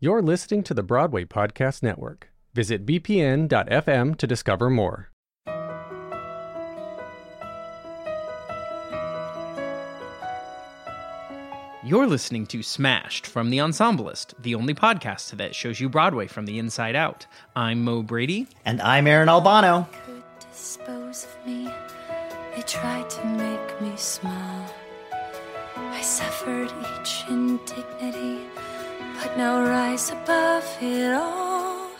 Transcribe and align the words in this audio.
You're 0.00 0.22
listening 0.22 0.62
to 0.62 0.74
the 0.74 0.84
Broadway 0.84 1.24
Podcast 1.24 1.82
Network. 1.82 2.30
Visit 2.54 2.86
bpn.fm 2.86 4.16
to 4.16 4.26
discover 4.28 4.70
more. 4.70 5.10
You're 11.82 12.06
listening 12.06 12.46
to 12.46 12.62
Smashed 12.62 13.26
from 13.26 13.50
The 13.50 13.58
Ensemblist, 13.58 14.34
the 14.40 14.54
only 14.54 14.72
podcast 14.72 15.36
that 15.36 15.52
shows 15.52 15.80
you 15.80 15.88
Broadway 15.88 16.28
from 16.28 16.46
the 16.46 16.60
inside 16.60 16.94
out. 16.94 17.26
I'm 17.56 17.82
Mo 17.82 18.02
Brady. 18.04 18.46
And 18.64 18.80
I'm 18.80 19.08
Aaron 19.08 19.28
Albano. 19.28 19.88
could 20.06 20.22
dispose 20.48 21.24
of 21.24 21.44
me. 21.44 21.68
They 22.54 22.62
tried 22.62 23.10
to 23.10 23.24
make 23.24 23.80
me 23.80 23.96
smile. 23.96 24.72
I 25.76 26.00
suffered 26.02 26.72
each 27.00 27.24
indignity, 27.28 28.46
but 29.20 29.36
now 29.36 29.60
rise 29.60 30.10
above 30.10 30.64
it 30.80 31.12
all. 31.12 31.90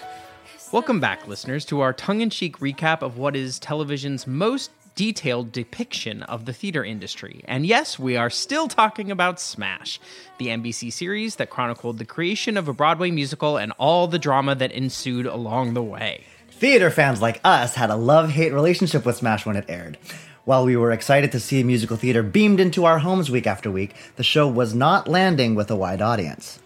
Welcome 0.71 1.01
back, 1.01 1.27
listeners, 1.27 1.65
to 1.65 1.81
our 1.81 1.93
tongue 1.93 2.21
in 2.21 2.31
cheek 2.31 2.59
recap 2.59 3.03
of 3.03 3.19
what 3.19 3.35
is 3.35 3.59
television's 3.59 4.27
most 4.27 4.71
detailed 4.95 5.51
depiction 5.51 6.23
of 6.25 6.45
the 6.45 6.53
theater 6.53 6.85
industry. 6.85 7.43
And 7.47 7.67
yes, 7.67 7.99
we 7.99 8.17
are 8.17 8.31
still 8.31 8.69
talking 8.69 9.11
about 9.11 9.41
Smash, 9.41 9.99
the 10.39 10.49
NBC 10.49 10.93
series 10.93 11.37
that 11.37 11.51
chronicled 11.51 11.99
the 11.99 12.05
creation 12.05 12.57
of 12.57 12.69
a 12.69 12.73
Broadway 12.73 13.11
musical 13.11 13.57
and 13.57 13.73
all 13.79 14.07
the 14.07 14.19
drama 14.19 14.55
that 14.55 14.71
ensued 14.71 15.27
along 15.27 15.75
the 15.75 15.83
way. 15.83 16.25
Theater 16.51 16.91
fans 16.91 17.21
like 17.21 17.41
us 17.43 17.75
had 17.75 17.91
a 17.91 17.97
love 17.97 18.31
hate 18.31 18.53
relationship 18.53 19.05
with 19.05 19.17
Smash 19.17 19.45
when 19.45 19.57
it 19.57 19.65
aired. 19.69 19.99
While 20.45 20.65
we 20.65 20.77
were 20.77 20.93
excited 20.93 21.33
to 21.33 21.41
see 21.41 21.65
musical 21.65 21.97
theater 21.97 22.23
beamed 22.23 22.61
into 22.61 22.85
our 22.85 23.01
homes 23.01 23.29
week 23.29 23.47
after 23.47 23.71
week, 23.71 23.95
the 24.17 24.23
show 24.23 24.47
was 24.47 24.73
not 24.73 25.09
landing 25.09 25.57
with 25.57 25.71
a 25.71 25.77
wide 25.77 26.01
audience. 26.01 26.61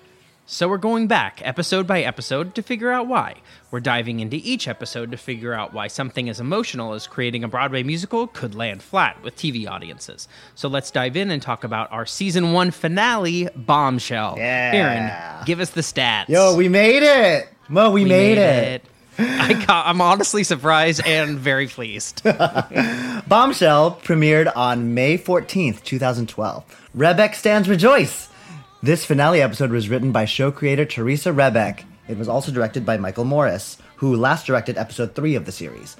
So 0.45 0.69
we're 0.69 0.77
going 0.77 1.07
back 1.07 1.41
episode 1.45 1.87
by 1.87 2.03
episode 2.03 2.55
to 2.57 2.63
figure 2.63 2.91
out 2.91 3.07
why. 3.07 3.37
We're 3.71 3.81
diving 3.81 4.21
into 4.21 4.37
each 4.37 4.67
episode 4.69 5.11
to 5.13 5.17
figure 5.17 5.55
out 5.55 5.73
why 5.73 5.87
something 5.87 6.29
as 6.29 6.41
emotional 6.41 6.93
as 6.95 7.07
creating 7.07 7.43
a 7.45 7.49
Broadway 7.49 7.83
musical 7.83 8.27
could 8.27 8.55
land 8.55 8.83
flat 8.83 9.23
with 9.23 9.37
TV 9.37 9.69
audiences. 9.71 10.29
So 10.55 10.69
let's 10.69 10.91
dive 10.91 11.17
in 11.17 11.31
and 11.31 11.41
talk 11.41 11.65
about 11.65 11.91
our 11.93 12.05
season 12.05 12.53
one 12.53 12.71
finale, 12.71 13.49
Bombshell. 13.55 14.34
Yeah. 14.37 14.71
Aaron, 14.75 15.47
give 15.47 15.61
us 15.61 15.71
the 15.71 15.81
stats. 15.81 16.29
Yo, 16.29 16.55
we 16.56 16.69
made 16.69 17.03
it! 17.05 17.49
Mo, 17.69 17.91
we, 17.91 18.03
We 18.03 18.11
made, 18.11 18.37
it. 18.39 18.84
I 19.19 19.55
ca- 19.65 19.84
I'm 19.87 20.01
honestly 20.01 20.43
surprised 20.43 21.06
and 21.06 21.39
very 21.39 21.69
pleased. 21.69 22.23
Bombshell 23.29 24.01
premiered 24.03 24.55
on 24.55 24.93
May 24.93 25.17
14th, 25.17 25.83
2012. 25.84 26.89
Rebeck 26.97 27.34
stands 27.37 27.69
rejoice! 27.69 28.29
This 28.84 29.05
finale 29.05 29.41
episode 29.41 29.70
was 29.70 29.88
written 29.88 30.11
by 30.11 30.25
show 30.25 30.50
creator 30.50 30.84
Teresa 30.84 31.30
Rebeck. 31.30 31.84
It 32.08 32.19
was 32.19 32.28
also 32.28 32.50
directed 32.50 32.84
by 32.84 32.97
Michael 32.97 33.25
Morris, 33.25 33.78
who 33.98 34.16
last 34.16 34.44
directed 34.44 34.77
episode 34.77 35.14
3 35.14 35.36
of 35.36 35.44
the 35.44 35.52
series. 35.52 35.97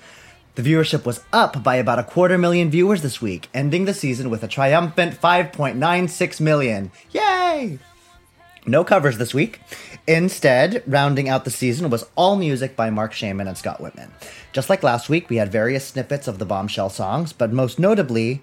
The 0.57 0.63
viewership 0.63 1.05
was 1.05 1.21
up 1.33 1.63
by 1.63 1.77
about 1.77 2.01
a 2.01 2.03
quarter 2.03 2.37
million 2.39 2.73
viewers 2.73 3.03
this 3.03 3.23
week, 3.23 3.49
ending 3.55 3.85
the 3.85 3.95
season 3.95 4.31
with 4.31 4.43
a 4.43 4.49
triumphant 4.49 5.15
5.96 5.15 6.41
million. 6.41 6.91
Yay! 7.13 7.79
No 8.67 8.83
covers 8.83 9.17
this 9.17 9.33
week. 9.33 9.61
Instead, 10.09 10.83
rounding 10.85 11.29
out 11.29 11.45
the 11.45 11.51
season 11.51 11.89
was 11.89 12.05
all 12.17 12.35
music 12.35 12.75
by 12.75 12.91
Marc 12.91 13.13
Shaiman 13.13 13.47
and 13.47 13.57
Scott 13.57 13.81
Wittman. 13.81 14.11
Just 14.53 14.69
like 14.69 14.83
last 14.83 15.09
week, 15.09 15.31
we 15.31 15.37
had 15.37 15.53
various 15.53 15.87
snippets 15.87 16.27
of 16.27 16.41
the 16.41 16.47
Bombshell 16.47 16.91
songs, 16.91 17.33
but 17.33 17.53
most 17.53 17.79
notably 17.79 18.43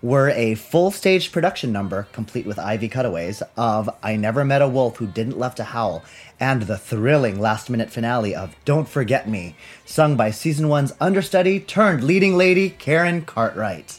were 0.00 0.30
a 0.30 0.54
full 0.54 0.90
stage 0.90 1.32
production 1.32 1.72
number, 1.72 2.06
complete 2.12 2.46
with 2.46 2.58
Ivy 2.58 2.88
cutaways, 2.88 3.42
of 3.56 3.90
I 4.02 4.16
Never 4.16 4.44
Met 4.44 4.62
a 4.62 4.68
Wolf 4.68 4.98
Who 4.98 5.06
Didn't 5.06 5.38
Love 5.38 5.54
to 5.56 5.64
Howl, 5.64 6.04
and 6.38 6.62
the 6.62 6.78
thrilling 6.78 7.40
last 7.40 7.68
minute 7.68 7.90
finale 7.90 8.34
of 8.34 8.54
Don't 8.64 8.88
Forget 8.88 9.28
Me, 9.28 9.56
sung 9.84 10.16
by 10.16 10.30
season 10.30 10.68
one's 10.68 10.92
understudy 11.00 11.58
turned 11.58 12.04
leading 12.04 12.36
lady, 12.36 12.70
Karen 12.70 13.22
Cartwright. 13.22 13.98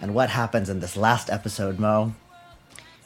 And 0.00 0.14
what 0.14 0.30
happens 0.30 0.68
in 0.68 0.80
this 0.80 0.96
last 0.96 1.30
episode, 1.30 1.78
Mo? 1.78 2.14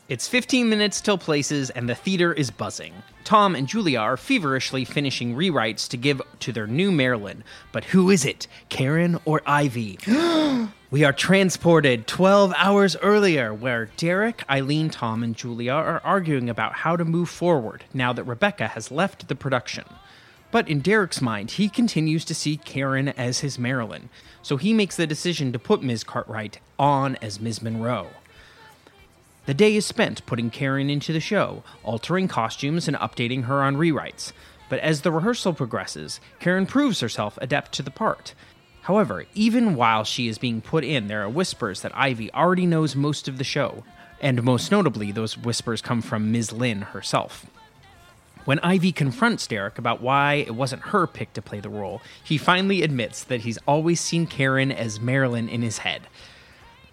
It's 0.08 0.28
15 0.28 0.68
minutes 0.68 1.00
till 1.00 1.18
places, 1.18 1.68
and 1.70 1.88
the 1.88 1.94
theater 1.94 2.32
is 2.32 2.50
buzzing. 2.50 2.94
Tom 3.26 3.56
and 3.56 3.66
Julia 3.66 3.98
are 3.98 4.16
feverishly 4.16 4.84
finishing 4.84 5.34
rewrites 5.34 5.88
to 5.88 5.96
give 5.96 6.22
to 6.38 6.52
their 6.52 6.68
new 6.68 6.92
Marilyn. 6.92 7.42
But 7.72 7.86
who 7.86 8.08
is 8.08 8.24
it, 8.24 8.46
Karen 8.68 9.18
or 9.24 9.42
Ivy? 9.44 9.98
we 10.92 11.02
are 11.02 11.12
transported 11.12 12.06
12 12.06 12.54
hours 12.56 12.94
earlier, 13.02 13.52
where 13.52 13.86
Derek, 13.96 14.48
Eileen, 14.48 14.90
Tom, 14.90 15.24
and 15.24 15.34
Julia 15.34 15.72
are 15.72 16.00
arguing 16.04 16.48
about 16.48 16.74
how 16.74 16.94
to 16.94 17.04
move 17.04 17.28
forward 17.28 17.82
now 17.92 18.12
that 18.12 18.22
Rebecca 18.22 18.68
has 18.68 18.92
left 18.92 19.26
the 19.26 19.34
production. 19.34 19.86
But 20.52 20.68
in 20.68 20.78
Derek's 20.78 21.20
mind, 21.20 21.50
he 21.50 21.68
continues 21.68 22.24
to 22.26 22.34
see 22.34 22.56
Karen 22.56 23.08
as 23.08 23.40
his 23.40 23.58
Marilyn, 23.58 24.08
so 24.40 24.56
he 24.56 24.72
makes 24.72 24.94
the 24.94 25.04
decision 25.04 25.50
to 25.50 25.58
put 25.58 25.82
Ms. 25.82 26.04
Cartwright 26.04 26.60
on 26.78 27.16
as 27.16 27.40
Ms. 27.40 27.60
Monroe. 27.60 28.06
The 29.46 29.54
day 29.54 29.76
is 29.76 29.86
spent 29.86 30.26
putting 30.26 30.50
Karen 30.50 30.90
into 30.90 31.12
the 31.12 31.20
show, 31.20 31.62
altering 31.84 32.26
costumes 32.26 32.88
and 32.88 32.96
updating 32.96 33.44
her 33.44 33.62
on 33.62 33.76
rewrites. 33.76 34.32
But 34.68 34.80
as 34.80 35.02
the 35.02 35.12
rehearsal 35.12 35.54
progresses, 35.54 36.20
Karen 36.40 36.66
proves 36.66 36.98
herself 36.98 37.38
adept 37.40 37.70
to 37.72 37.82
the 37.84 37.92
part. 37.92 38.34
However, 38.82 39.24
even 39.34 39.76
while 39.76 40.02
she 40.02 40.26
is 40.26 40.38
being 40.38 40.60
put 40.60 40.82
in, 40.82 41.06
there 41.06 41.22
are 41.22 41.28
whispers 41.28 41.82
that 41.82 41.96
Ivy 41.96 42.32
already 42.32 42.66
knows 42.66 42.96
most 42.96 43.28
of 43.28 43.38
the 43.38 43.44
show, 43.44 43.84
and 44.20 44.42
most 44.42 44.72
notably, 44.72 45.12
those 45.12 45.38
whispers 45.38 45.80
come 45.80 46.02
from 46.02 46.32
Ms. 46.32 46.52
Lynn 46.52 46.82
herself. 46.82 47.46
When 48.46 48.58
Ivy 48.60 48.92
confronts 48.92 49.46
Derek 49.46 49.78
about 49.78 50.00
why 50.00 50.34
it 50.34 50.54
wasn't 50.54 50.82
her 50.82 51.06
pick 51.06 51.32
to 51.34 51.42
play 51.42 51.60
the 51.60 51.68
role, 51.68 52.00
he 52.22 52.38
finally 52.38 52.82
admits 52.82 53.22
that 53.24 53.40
he's 53.40 53.58
always 53.66 54.00
seen 54.00 54.26
Karen 54.26 54.70
as 54.70 55.00
Marilyn 55.00 55.48
in 55.48 55.62
his 55.62 55.78
head. 55.78 56.02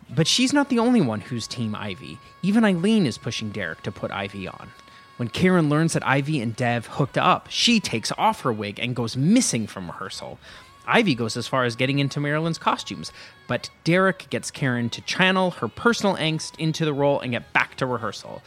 But 0.09 0.27
she's 0.27 0.53
not 0.53 0.69
the 0.69 0.79
only 0.79 1.01
one 1.01 1.21
who's 1.21 1.47
Team 1.47 1.75
Ivy. 1.75 2.19
Even 2.41 2.65
Eileen 2.65 3.05
is 3.05 3.17
pushing 3.17 3.49
Derek 3.49 3.83
to 3.83 3.91
put 3.91 4.11
Ivy 4.11 4.47
on. 4.47 4.71
When 5.17 5.27
Karen 5.27 5.69
learns 5.69 5.93
that 5.93 6.07
Ivy 6.07 6.41
and 6.41 6.55
Dev 6.55 6.87
hooked 6.87 7.17
up, 7.17 7.47
she 7.49 7.79
takes 7.79 8.11
off 8.17 8.41
her 8.41 8.51
wig 8.51 8.79
and 8.79 8.95
goes 8.95 9.15
missing 9.15 9.67
from 9.67 9.87
rehearsal. 9.87 10.39
Ivy 10.85 11.15
goes 11.15 11.37
as 11.37 11.47
far 11.47 11.63
as 11.63 11.75
getting 11.75 11.99
into 11.99 12.19
Marilyn's 12.19 12.57
costumes, 12.57 13.11
but 13.47 13.69
Derek 13.83 14.29
gets 14.29 14.51
Karen 14.51 14.89
to 14.89 15.01
channel 15.01 15.51
her 15.51 15.67
personal 15.67 16.15
angst 16.17 16.59
into 16.59 16.83
the 16.83 16.93
role 16.93 17.19
and 17.19 17.31
get 17.31 17.53
back 17.53 17.75
to 17.75 17.85
rehearsal. 17.85 18.41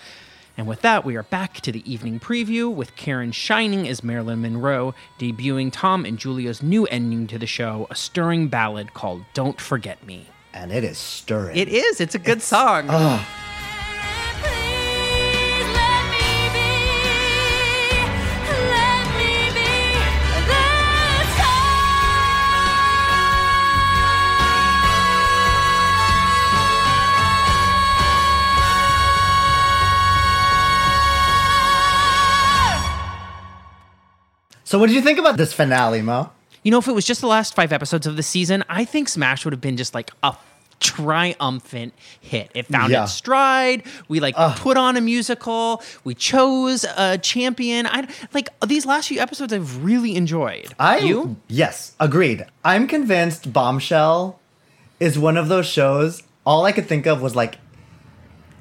And 0.58 0.66
with 0.66 0.82
that, 0.82 1.04
we 1.04 1.16
are 1.16 1.22
back 1.22 1.60
to 1.60 1.72
the 1.72 1.90
evening 1.90 2.18
preview 2.18 2.72
with 2.72 2.96
Karen 2.96 3.32
shining 3.32 3.86
as 3.86 4.02
Marilyn 4.02 4.42
Monroe, 4.42 4.94
debuting 5.18 5.70
Tom 5.70 6.04
and 6.04 6.18
Julia's 6.18 6.62
new 6.62 6.86
ending 6.86 7.26
to 7.28 7.38
the 7.38 7.46
show, 7.46 7.86
a 7.90 7.94
stirring 7.94 8.48
ballad 8.48 8.92
called 8.94 9.24
Don't 9.34 9.60
Forget 9.60 10.04
Me. 10.06 10.26
And 10.56 10.72
it 10.72 10.84
is 10.84 10.96
stirring. 10.96 11.54
It 11.54 11.68
is, 11.68 12.00
it's 12.00 12.14
a 12.14 12.18
good 12.18 12.40
song. 12.40 12.86
Please 12.86 12.94
let 15.76 16.04
me 16.08 16.48
be, 16.56 16.70
let 18.72 19.04
me 19.18 19.52
be 19.52 19.68
the 20.48 20.64
So, 34.64 34.78
what 34.78 34.86
did 34.86 34.96
you 34.96 35.02
think 35.02 35.18
about 35.18 35.36
this 35.36 35.52
finale, 35.52 36.00
Mo? 36.00 36.30
You 36.66 36.72
know, 36.72 36.78
if 36.78 36.88
it 36.88 36.92
was 36.96 37.04
just 37.04 37.20
the 37.20 37.28
last 37.28 37.54
five 37.54 37.72
episodes 37.72 38.08
of 38.08 38.16
the 38.16 38.24
season, 38.24 38.64
I 38.68 38.84
think 38.84 39.08
Smash 39.08 39.44
would 39.44 39.52
have 39.52 39.60
been 39.60 39.76
just 39.76 39.94
like 39.94 40.10
a 40.24 40.34
triumphant 40.80 41.94
hit. 42.20 42.50
It 42.54 42.66
found 42.66 42.90
Yeah. 42.90 43.04
its 43.04 43.12
stride. 43.12 43.84
We 44.08 44.18
like 44.18 44.34
put 44.56 44.76
on 44.76 44.96
a 44.96 45.00
musical. 45.00 45.80
We 46.02 46.16
chose 46.16 46.84
a 46.96 47.18
champion. 47.18 47.86
I 47.86 48.08
like 48.34 48.48
these 48.66 48.84
last 48.84 49.06
few 49.06 49.20
episodes. 49.20 49.52
I've 49.52 49.84
really 49.84 50.16
enjoyed. 50.16 50.74
I 50.76 50.98
you? 50.98 51.36
yes, 51.46 51.92
agreed. 52.00 52.44
I'm 52.64 52.88
convinced 52.88 53.52
Bombshell 53.52 54.40
is 54.98 55.16
one 55.16 55.36
of 55.36 55.46
those 55.46 55.66
shows. 55.66 56.24
All 56.44 56.64
I 56.64 56.72
could 56.72 56.88
think 56.88 57.06
of 57.06 57.22
was 57.22 57.36
like, 57.36 57.58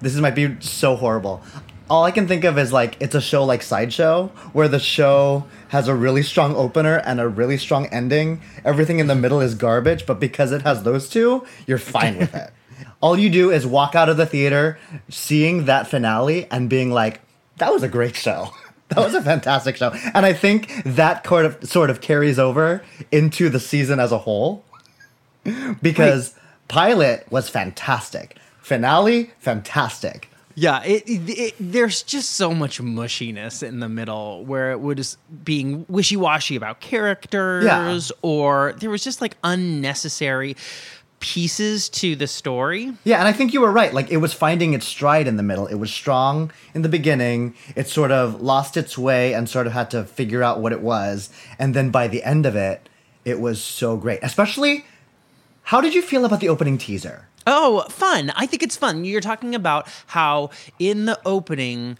this 0.01 0.13
is 0.13 0.21
might 0.21 0.35
be 0.35 0.57
so 0.59 0.95
horrible. 0.95 1.41
All 1.87 2.03
I 2.03 2.09
can 2.09 2.27
think 2.27 2.43
of 2.43 2.57
is 2.57 2.73
like 2.73 2.97
it's 2.99 3.13
a 3.13 3.21
show 3.21 3.43
like 3.43 3.61
Sideshow, 3.61 4.27
where 4.53 4.67
the 4.67 4.79
show 4.79 5.45
has 5.67 5.87
a 5.87 5.93
really 5.93 6.23
strong 6.23 6.55
opener 6.55 6.97
and 6.97 7.19
a 7.19 7.27
really 7.27 7.57
strong 7.57 7.85
ending. 7.87 8.41
Everything 8.63 8.99
in 8.99 9.05
the 9.05 9.15
middle 9.15 9.39
is 9.39 9.53
garbage, 9.53 10.07
but 10.07 10.19
because 10.19 10.51
it 10.51 10.63
has 10.63 10.81
those 10.81 11.07
two, 11.07 11.45
you're 11.67 11.77
fine 11.77 12.17
with 12.17 12.33
it. 12.33 12.51
All 13.01 13.19
you 13.19 13.29
do 13.29 13.51
is 13.51 13.67
walk 13.67 13.93
out 13.93 14.09
of 14.09 14.17
the 14.17 14.25
theater, 14.25 14.79
seeing 15.09 15.65
that 15.65 15.87
finale, 15.87 16.49
and 16.49 16.69
being 16.69 16.91
like, 16.91 17.21
"That 17.57 17.71
was 17.71 17.83
a 17.83 17.89
great 17.89 18.15
show." 18.15 18.49
That 18.89 18.99
was 18.99 19.15
a 19.15 19.21
fantastic 19.21 19.77
show, 19.77 19.89
and 20.13 20.27
I 20.27 20.33
think 20.33 20.71
that 20.85 21.25
sort 21.25 21.45
of 21.45 21.67
sort 21.67 21.89
of 21.89 22.01
carries 22.01 22.37
over 22.37 22.83
into 23.11 23.49
the 23.49 23.59
season 23.59 23.99
as 23.99 24.11
a 24.11 24.19
whole 24.19 24.63
because 25.81 26.35
pilot 26.67 27.25
was 27.31 27.49
fantastic, 27.49 28.37
finale 28.61 29.31
fantastic, 29.39 30.29
Yeah, 30.57 30.81
it, 30.83 31.03
it, 31.07 31.29
it- 31.29 31.55
there's 31.59 32.01
just 32.01 32.31
so 32.31 32.53
much 32.53 32.81
mushiness 32.81 33.61
in 33.61 33.79
the 33.81 33.89
middle 33.89 34.45
where 34.45 34.71
it 34.71 34.79
was 34.79 35.17
being 35.43 35.85
wishy 35.89 36.15
washy 36.15 36.55
about 36.55 36.79
characters, 36.79 37.65
or 38.21 38.73
there 38.79 38.89
was 38.89 39.03
just 39.03 39.19
like 39.21 39.35
unnecessary 39.43 40.55
pieces 41.19 41.89
to 41.89 42.15
the 42.15 42.27
story. 42.27 42.93
Yeah, 43.03 43.19
and 43.19 43.27
I 43.27 43.33
think 43.33 43.53
you 43.53 43.61
were 43.61 43.71
right. 43.71 43.93
Like 43.93 44.11
it 44.11 44.17
was 44.17 44.33
finding 44.33 44.73
its 44.73 44.85
stride 44.85 45.27
in 45.27 45.37
the 45.37 45.43
middle. 45.43 45.67
It 45.67 45.75
was 45.75 45.91
strong 45.91 46.51
in 46.73 46.81
the 46.83 46.89
beginning. 46.89 47.55
It 47.75 47.87
sort 47.87 48.11
of 48.11 48.41
lost 48.41 48.77
its 48.77 48.97
way 48.97 49.33
and 49.33 49.49
sort 49.49 49.67
of 49.67 49.73
had 49.73 49.89
to 49.91 50.03
figure 50.05 50.43
out 50.43 50.59
what 50.61 50.71
it 50.71 50.81
was. 50.81 51.29
And 51.59 51.73
then 51.73 51.89
by 51.89 52.07
the 52.07 52.23
end 52.23 52.45
of 52.45 52.55
it, 52.55 52.87
it 53.23 53.39
was 53.39 53.61
so 53.61 53.97
great. 53.97 54.19
Especially, 54.21 54.85
how 55.63 55.81
did 55.81 55.93
you 55.95 56.01
feel 56.01 56.25
about 56.25 56.39
the 56.41 56.49
opening 56.49 56.77
teaser? 56.77 57.27
Oh, 57.47 57.85
fun. 57.89 58.31
I 58.35 58.45
think 58.45 58.63
it's 58.63 58.75
fun. 58.75 59.05
You're 59.05 59.21
talking 59.21 59.55
about 59.55 59.87
how 60.07 60.49
in 60.79 61.05
the 61.05 61.19
opening 61.25 61.97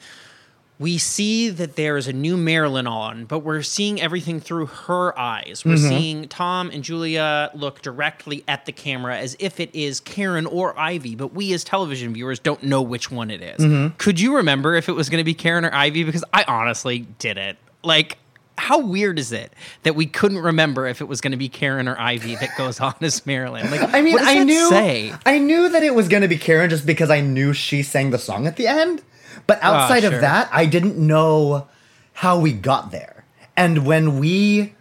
we 0.78 0.98
see 0.98 1.50
that 1.50 1.78
there 1.78 1.96
is 1.96 2.08
a 2.08 2.14
new 2.14 2.36
Marilyn 2.36 2.86
on, 2.86 3.26
but 3.26 3.40
we're 3.40 3.62
seeing 3.62 4.02
everything 4.02 4.42
through 4.42 4.66
her 4.66 5.18
eyes. 5.18 5.64
We're 5.64 5.76
mm-hmm. 5.76 5.88
seeing 5.88 6.28
Tom 6.28 6.70
and 6.70 6.84
Julia 6.84 7.50
look 7.54 7.82
directly 7.82 8.44
at 8.48 8.66
the 8.66 8.74
camera 8.74 9.18
as 9.18 9.38
if 9.40 9.60
it 9.62 9.74
is 9.74 10.02
Karen 10.02 10.46
or 10.46 10.78
Ivy, 10.78 11.16
but 11.16 11.34
we 11.34 11.54
as 11.54 11.64
television 11.64 12.14
viewers 12.14 12.40
don't 12.40 12.62
know 12.62 12.82
which 12.82 13.10
one 13.10 13.32
it 13.32 13.42
is. 13.42 13.60
Mm-hmm. 13.62 13.96
Could 13.98 14.20
you 14.20 14.36
remember 14.36 14.76
if 14.76 14.90
it 14.90 14.94
was 14.94 15.10
going 15.10 15.22
to 15.22 15.24
be 15.24 15.34
Karen 15.34 15.64
or 15.64 15.74
Ivy? 15.74 16.04
Because 16.04 16.26
I 16.34 16.44
honestly 16.46 17.00
didn't. 17.20 17.58
Like, 17.82 18.18
how 18.58 18.80
weird 18.80 19.20
is 19.20 19.32
it 19.32 19.52
that 19.84 19.96
we 19.96 20.06
couldn't 20.06 20.40
remember 20.40 20.88
if 20.88 21.02
it 21.02 21.06
was 21.06 21.22
going 21.22 21.32
to 21.32 21.38
be 21.38 21.50
Karen 21.50 21.88
or 21.88 22.00
Ivy 22.00 22.36
that 22.36 22.58
goes 22.58 22.80
on 22.80 22.96
as 23.02 23.26
Marilyn? 23.26 23.70
Like, 23.70 23.94
I 23.94 24.02
mean, 24.02 24.14
what 24.14 24.20
does 24.20 24.28
I 24.30 24.44
knew 24.44 24.70
say? 24.70 25.14
I 25.26 25.40
knew 25.40 25.70
that 25.70 25.84
it 25.84 25.94
was 25.94 26.08
going 26.08 26.22
to 26.22 26.28
be 26.28 26.38
Karen 26.38 26.70
just 26.70 26.86
because 26.86 27.10
I 27.10 27.22
knew 27.22 27.54
she 27.54 27.84
sang 27.84 28.12
the 28.12 28.18
song 28.18 28.48
at 28.48 28.56
the 28.56 28.68
end. 28.68 29.04
But 29.48 29.60
ah, 29.62 29.84
outside 29.84 30.02
sure. 30.02 30.14
of 30.14 30.22
that, 30.22 30.50
I 30.52 30.66
didn't 30.66 30.98
know 30.98 31.68
how 32.14 32.40
we 32.40 32.54
got 32.54 32.92
there. 32.92 33.26
And 33.58 33.86
when 33.86 34.20
we 34.20 34.74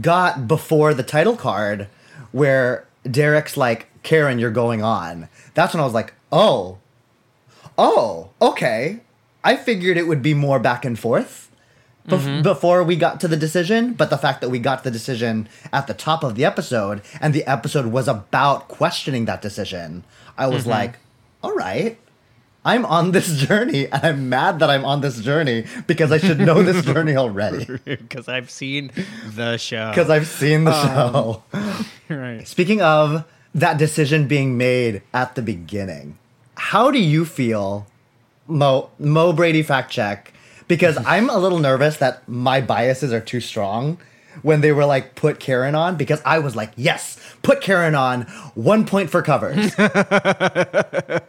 got 0.00 0.46
before 0.46 0.94
the 0.94 1.02
title 1.02 1.36
card 1.36 1.88
where 2.32 2.86
Derek's 3.10 3.56
like, 3.56 3.88
"Karen, 4.02 4.38
you're 4.38 4.50
going 4.50 4.82
on." 4.82 5.28
That's 5.54 5.72
when 5.74 5.80
I 5.80 5.84
was 5.84 5.94
like, 5.94 6.12
"Oh. 6.30 6.78
Oh, 7.78 8.30
okay. 8.40 9.00
I 9.44 9.56
figured 9.56 9.96
it 9.96 10.06
would 10.06 10.22
be 10.22 10.34
more 10.34 10.58
back 10.58 10.84
and 10.84 10.98
forth." 10.98 11.45
Bef- 12.06 12.20
mm-hmm. 12.20 12.42
before 12.42 12.82
we 12.82 12.96
got 12.96 13.20
to 13.20 13.28
the 13.28 13.36
decision, 13.36 13.92
but 13.94 14.10
the 14.10 14.18
fact 14.18 14.40
that 14.40 14.48
we 14.48 14.58
got 14.58 14.84
the 14.84 14.90
decision 14.90 15.48
at 15.72 15.86
the 15.86 15.94
top 15.94 16.22
of 16.22 16.34
the 16.34 16.44
episode 16.44 17.02
and 17.20 17.34
the 17.34 17.44
episode 17.46 17.86
was 17.86 18.08
about 18.08 18.68
questioning 18.68 19.24
that 19.24 19.42
decision, 19.42 20.04
I 20.38 20.46
was 20.46 20.62
mm-hmm. 20.62 20.70
like, 20.70 20.98
all 21.42 21.54
right, 21.54 21.98
I'm 22.64 22.84
on 22.84 23.12
this 23.12 23.36
journey 23.46 23.86
and 23.86 24.04
I'm 24.04 24.28
mad 24.28 24.58
that 24.58 24.68
I'm 24.68 24.84
on 24.84 25.00
this 25.00 25.20
journey 25.20 25.66
because 25.86 26.10
I 26.12 26.18
should 26.18 26.40
know 26.40 26.62
this 26.62 26.84
journey 26.84 27.16
already 27.24 27.64
because 27.84 28.28
I've 28.28 28.50
seen 28.50 28.90
the 29.28 29.56
show. 29.56 29.90
because 29.90 30.10
I've 30.10 30.26
seen 30.26 30.64
the 30.64 30.72
um, 30.72 31.12
show. 31.12 31.42
right. 32.08 32.46
Speaking 32.46 32.82
of 32.82 33.24
that 33.54 33.78
decision 33.78 34.26
being 34.26 34.58
made 34.58 35.02
at 35.14 35.34
the 35.34 35.42
beginning, 35.42 36.18
how 36.56 36.90
do 36.90 36.98
you 36.98 37.24
feel, 37.24 37.86
Mo, 38.46 38.90
Mo 38.98 39.32
Brady 39.32 39.62
fact 39.62 39.90
check? 39.92 40.32
Because 40.68 40.96
I'm 41.06 41.28
a 41.30 41.38
little 41.38 41.58
nervous 41.58 41.96
that 41.98 42.28
my 42.28 42.60
biases 42.60 43.12
are 43.12 43.20
too 43.20 43.40
strong 43.40 43.98
when 44.42 44.60
they 44.60 44.72
were 44.72 44.84
like, 44.84 45.14
put 45.14 45.40
Karen 45.40 45.74
on, 45.74 45.96
because 45.96 46.20
I 46.24 46.38
was 46.40 46.54
like, 46.54 46.72
yes, 46.76 47.18
put 47.42 47.62
Karen 47.62 47.94
on, 47.94 48.22
one 48.54 48.84
point 48.84 49.08
for 49.10 49.22
covers. 49.22 49.56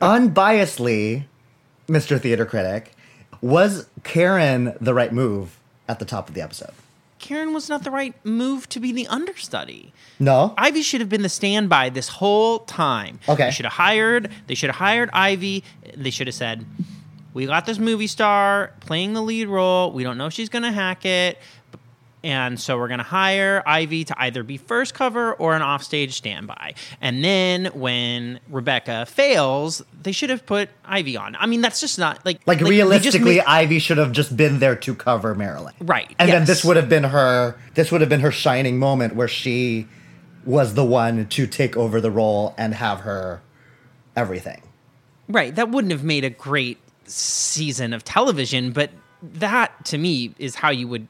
Unbiasedly, 0.01 1.23
Mr. 1.87 2.19
Theater 2.19 2.45
Critic, 2.45 2.91
was 3.41 3.87
Karen 4.03 4.75
the 4.81 4.93
right 4.93 5.13
move 5.13 5.57
at 5.87 5.99
the 5.99 6.05
top 6.05 6.27
of 6.27 6.35
the 6.35 6.41
episode? 6.41 6.71
Karen 7.19 7.53
was 7.53 7.67
not 7.69 7.83
the 7.83 7.91
right 7.91 8.13
move 8.25 8.69
to 8.69 8.79
be 8.79 8.91
the 8.91 9.07
understudy. 9.07 9.91
No? 10.19 10.53
Ivy 10.57 10.81
should 10.81 11.01
have 11.01 11.09
been 11.09 11.23
the 11.23 11.29
standby 11.29 11.89
this 11.89 12.07
whole 12.07 12.59
time. 12.59 13.19
Okay. 13.27 13.45
They 13.45 13.51
should 13.51 13.65
have 13.65 13.73
hired. 13.73 14.31
They 14.47 14.55
should 14.55 14.69
have 14.69 14.77
hired 14.77 15.09
Ivy. 15.13 15.63
They 15.95 16.09
should 16.11 16.27
have 16.27 16.35
said, 16.35 16.65
"We 17.37 17.45
got 17.45 17.67
this 17.67 17.77
movie 17.77 18.07
star 18.07 18.71
playing 18.79 19.13
the 19.13 19.21
lead 19.21 19.47
role. 19.47 19.91
We 19.91 20.03
don't 20.03 20.17
know 20.17 20.25
if 20.25 20.33
she's 20.33 20.49
going 20.49 20.63
to 20.63 20.71
hack 20.71 21.05
it, 21.05 21.37
and 22.23 22.59
so 22.59 22.79
we're 22.79 22.87
going 22.87 22.97
to 22.97 23.03
hire 23.03 23.61
Ivy 23.63 24.05
to 24.05 24.15
either 24.19 24.41
be 24.41 24.57
first 24.57 24.95
cover 24.95 25.33
or 25.33 25.55
an 25.55 25.61
offstage 25.61 26.13
standby. 26.15 26.73
And 26.99 27.23
then 27.23 27.67
when 27.67 28.39
Rebecca 28.49 29.05
fails, 29.05 29.83
they 30.01 30.11
should 30.11 30.31
have 30.31 30.47
put 30.47 30.69
Ivy 30.83 31.15
on. 31.15 31.35
I 31.39 31.45
mean, 31.45 31.61
that's 31.61 31.79
just 31.79 31.99
not 31.99 32.25
like 32.25 32.41
Like, 32.47 32.57
just 32.57 32.71
realistically, 32.71 33.35
made- 33.37 33.45
Ivy 33.45 33.77
should 33.77 33.99
have 33.99 34.13
just 34.13 34.35
been 34.35 34.57
there 34.57 34.75
to 34.75 34.95
cover 34.95 35.35
Marilyn. 35.35 35.75
Right, 35.79 36.15
And 36.17 36.31
then 36.31 36.45
this 36.45 36.65
would 36.65 36.75
have 36.75 36.89
been 36.89 37.03
her 37.03 37.55
this 37.75 37.91
would 37.91 38.01
have 38.01 38.09
been 38.09 38.21
her 38.21 38.31
shining 38.31 38.79
moment 38.79 39.15
where 39.15 39.27
she 39.27 39.87
was 40.43 40.73
the 40.73 40.83
one 40.83 41.27
to 41.27 41.45
take 41.45 41.77
over 41.77 42.01
the 42.01 42.09
role 42.09 42.55
and 42.57 42.73
have 42.73 43.01
her 43.01 43.41
everything. 44.15 44.63
Right. 45.29 45.53
That 45.53 45.69
wouldn't 45.69 45.91
have 45.91 46.03
made 46.03 46.23
a 46.23 46.29
great 46.31 46.79
season 47.07 47.93
of 47.93 48.03
television, 48.03 48.71
but 48.71 48.91
that 49.21 49.85
to 49.85 49.97
me 49.97 50.33
is 50.37 50.55
how 50.55 50.69
you 50.69 50.87
would 50.87 51.07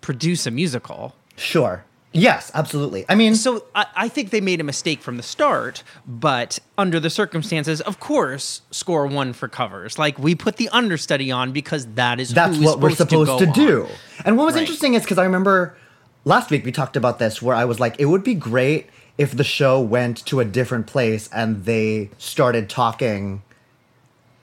produce 0.00 0.46
a 0.46 0.50
musical. 0.50 1.14
Sure. 1.36 1.84
Yes, 2.12 2.50
absolutely. 2.54 3.04
I 3.10 3.14
mean, 3.14 3.34
So 3.34 3.64
I, 3.74 3.86
I 3.94 4.08
think 4.08 4.30
they 4.30 4.40
made 4.40 4.58
a 4.60 4.64
mistake 4.64 5.02
from 5.02 5.18
the 5.18 5.22
start, 5.22 5.82
but 6.06 6.58
under 6.78 6.98
the 6.98 7.10
circumstances, 7.10 7.82
of 7.82 8.00
course, 8.00 8.62
score 8.70 9.06
one 9.06 9.34
for 9.34 9.48
covers. 9.48 9.98
Like 9.98 10.18
we 10.18 10.34
put 10.34 10.56
the 10.56 10.70
understudy 10.70 11.30
on 11.30 11.52
because 11.52 11.84
that 11.94 12.18
is 12.18 12.32
that's 12.32 12.56
what 12.58 12.80
we're 12.80 12.92
supposed 12.94 13.38
to, 13.40 13.46
on. 13.48 13.52
do. 13.52 13.86
And 14.24 14.38
what 14.38 14.46
was 14.46 14.54
Right. 14.54 14.62
interesting 14.62 14.94
is 14.94 15.02
because 15.02 15.18
I 15.18 15.24
remember 15.24 15.76
last 16.24 16.50
week 16.50 16.64
we 16.64 16.72
talked 16.72 16.96
about 16.96 17.18
this 17.18 17.42
where 17.42 17.54
I 17.56 17.66
was 17.66 17.80
like, 17.80 17.96
it 17.98 18.06
would 18.06 18.24
be 18.24 18.34
great 18.34 18.86
if 19.18 19.36
the 19.36 19.44
show 19.44 19.78
went 19.80 20.24
to 20.26 20.40
a 20.40 20.44
different 20.44 20.86
place 20.86 21.28
and 21.34 21.64
they 21.66 22.08
started 22.16 22.70
talking. 22.70 23.42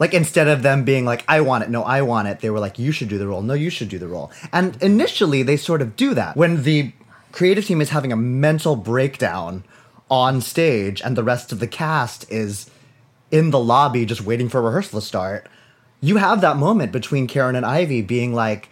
Like 0.03 0.13
instead 0.13 0.49
of 0.49 0.63
them 0.63 0.83
being 0.83 1.05
like, 1.05 1.23
I 1.29 1.39
want 1.39 1.63
it, 1.63 1.69
no, 1.69 1.81
I 1.81 2.01
want 2.01 2.27
it, 2.27 2.41
they 2.41 2.49
were 2.49 2.59
like, 2.59 2.77
you 2.77 2.91
should 2.91 3.07
do 3.07 3.17
the 3.17 3.25
role, 3.25 3.41
no, 3.41 3.53
you 3.53 3.69
should 3.69 3.87
do 3.87 3.97
the 3.97 4.09
role. 4.09 4.33
And 4.51 4.75
initially 4.83 5.43
they 5.43 5.55
sort 5.55 5.81
of 5.81 5.95
do 5.95 6.13
that. 6.13 6.35
When 6.35 6.63
the 6.63 6.91
creative 7.31 7.63
team 7.63 7.79
is 7.79 7.91
having 7.91 8.11
a 8.11 8.17
mental 8.17 8.75
breakdown 8.75 9.63
on 10.11 10.41
stage 10.41 11.01
and 11.01 11.15
the 11.15 11.23
rest 11.23 11.53
of 11.53 11.61
the 11.61 11.67
cast 11.67 12.29
is 12.29 12.69
in 13.31 13.51
the 13.51 13.59
lobby 13.59 14.05
just 14.05 14.19
waiting 14.19 14.49
for 14.49 14.61
rehearsal 14.61 14.99
to 14.99 15.05
start, 15.05 15.47
you 16.01 16.17
have 16.17 16.41
that 16.41 16.57
moment 16.57 16.91
between 16.91 17.25
Karen 17.25 17.55
and 17.55 17.65
Ivy 17.65 18.01
being 18.01 18.33
like, 18.33 18.67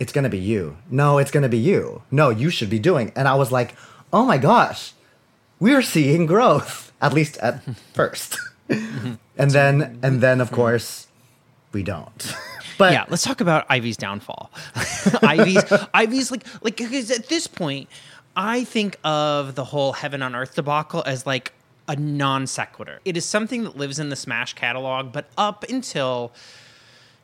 it's 0.00 0.12
gonna 0.12 0.28
be 0.28 0.40
you. 0.40 0.76
No, 0.90 1.18
it's 1.18 1.30
gonna 1.30 1.48
be 1.48 1.56
you. 1.56 2.02
No, 2.10 2.30
you 2.30 2.50
should 2.50 2.68
be 2.68 2.80
doing. 2.80 3.12
And 3.14 3.28
I 3.28 3.36
was 3.36 3.52
like, 3.52 3.76
oh 4.12 4.24
my 4.24 4.38
gosh, 4.38 4.92
we're 5.60 5.82
seeing 5.82 6.26
growth, 6.26 6.90
at 7.00 7.12
least 7.12 7.36
at 7.36 7.62
first. 7.94 8.40
and 9.36 9.50
then, 9.50 9.98
and 10.02 10.20
then 10.20 10.40
of 10.40 10.50
course, 10.50 11.06
we 11.72 11.82
don't. 11.82 12.34
but 12.78 12.92
yeah, 12.92 13.04
let's 13.08 13.22
talk 13.22 13.40
about 13.40 13.66
Ivy's 13.68 13.96
downfall. 13.96 14.50
Ivy's 15.22 15.62
Ivy's 15.92 16.30
like 16.30 16.46
like 16.62 16.76
because 16.76 17.10
at 17.10 17.28
this 17.28 17.46
point, 17.46 17.88
I 18.36 18.64
think 18.64 18.98
of 19.04 19.54
the 19.54 19.64
whole 19.64 19.92
Heaven 19.92 20.22
on 20.22 20.34
Earth 20.34 20.54
debacle 20.54 21.02
as 21.06 21.26
like 21.26 21.52
a 21.88 21.96
non 21.96 22.46
sequitur. 22.46 23.00
It 23.04 23.16
is 23.16 23.24
something 23.24 23.64
that 23.64 23.76
lives 23.76 23.98
in 23.98 24.08
the 24.08 24.16
Smash 24.16 24.54
catalog, 24.54 25.12
but 25.12 25.28
up 25.36 25.64
until 25.68 26.32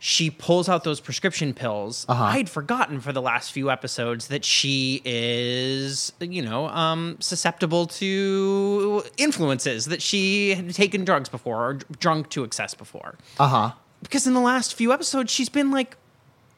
she 0.02 0.30
pulls 0.30 0.66
out 0.66 0.82
those 0.82 0.98
prescription 0.98 1.52
pills, 1.52 2.06
Uh-huh. 2.08 2.24
I'd 2.24 2.48
forgotten 2.48 3.00
for 3.00 3.12
the 3.12 3.20
last 3.20 3.52
few 3.52 3.70
episodes 3.70 4.28
that 4.28 4.46
she 4.46 5.02
is, 5.04 6.12
you 6.20 6.40
know, 6.40 6.68
um, 6.68 7.18
susceptible 7.20 7.86
to 7.86 9.04
influences, 9.18 9.84
that 9.86 10.00
she 10.00 10.54
had 10.54 10.72
taken 10.74 11.04
drugs 11.04 11.28
before 11.28 11.58
or 11.68 11.74
drunk 11.98 12.30
to 12.30 12.44
excess 12.44 12.72
before 12.74 13.16
uh 13.38 13.46
huh. 13.48 13.70
because 14.02 14.26
in 14.26 14.32
the 14.32 14.40
last 14.40 14.74
few 14.74 14.90
episodes 14.90 15.30
she's 15.30 15.50
been 15.50 15.70
like 15.70 15.96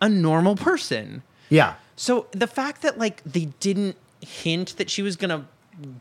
a 0.00 0.08
normal 0.08 0.54
person. 0.54 1.22
Yeah. 1.48 1.74
So 1.96 2.26
the 2.30 2.46
fact 2.46 2.82
that 2.82 2.96
like 2.98 3.22
they 3.24 3.46
didn't 3.58 3.96
hint 4.20 4.76
that 4.76 4.88
she 4.88 5.02
was 5.02 5.16
gonna 5.16 5.46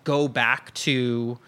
go 0.04 0.28
back 0.28 0.74
to 0.76 1.40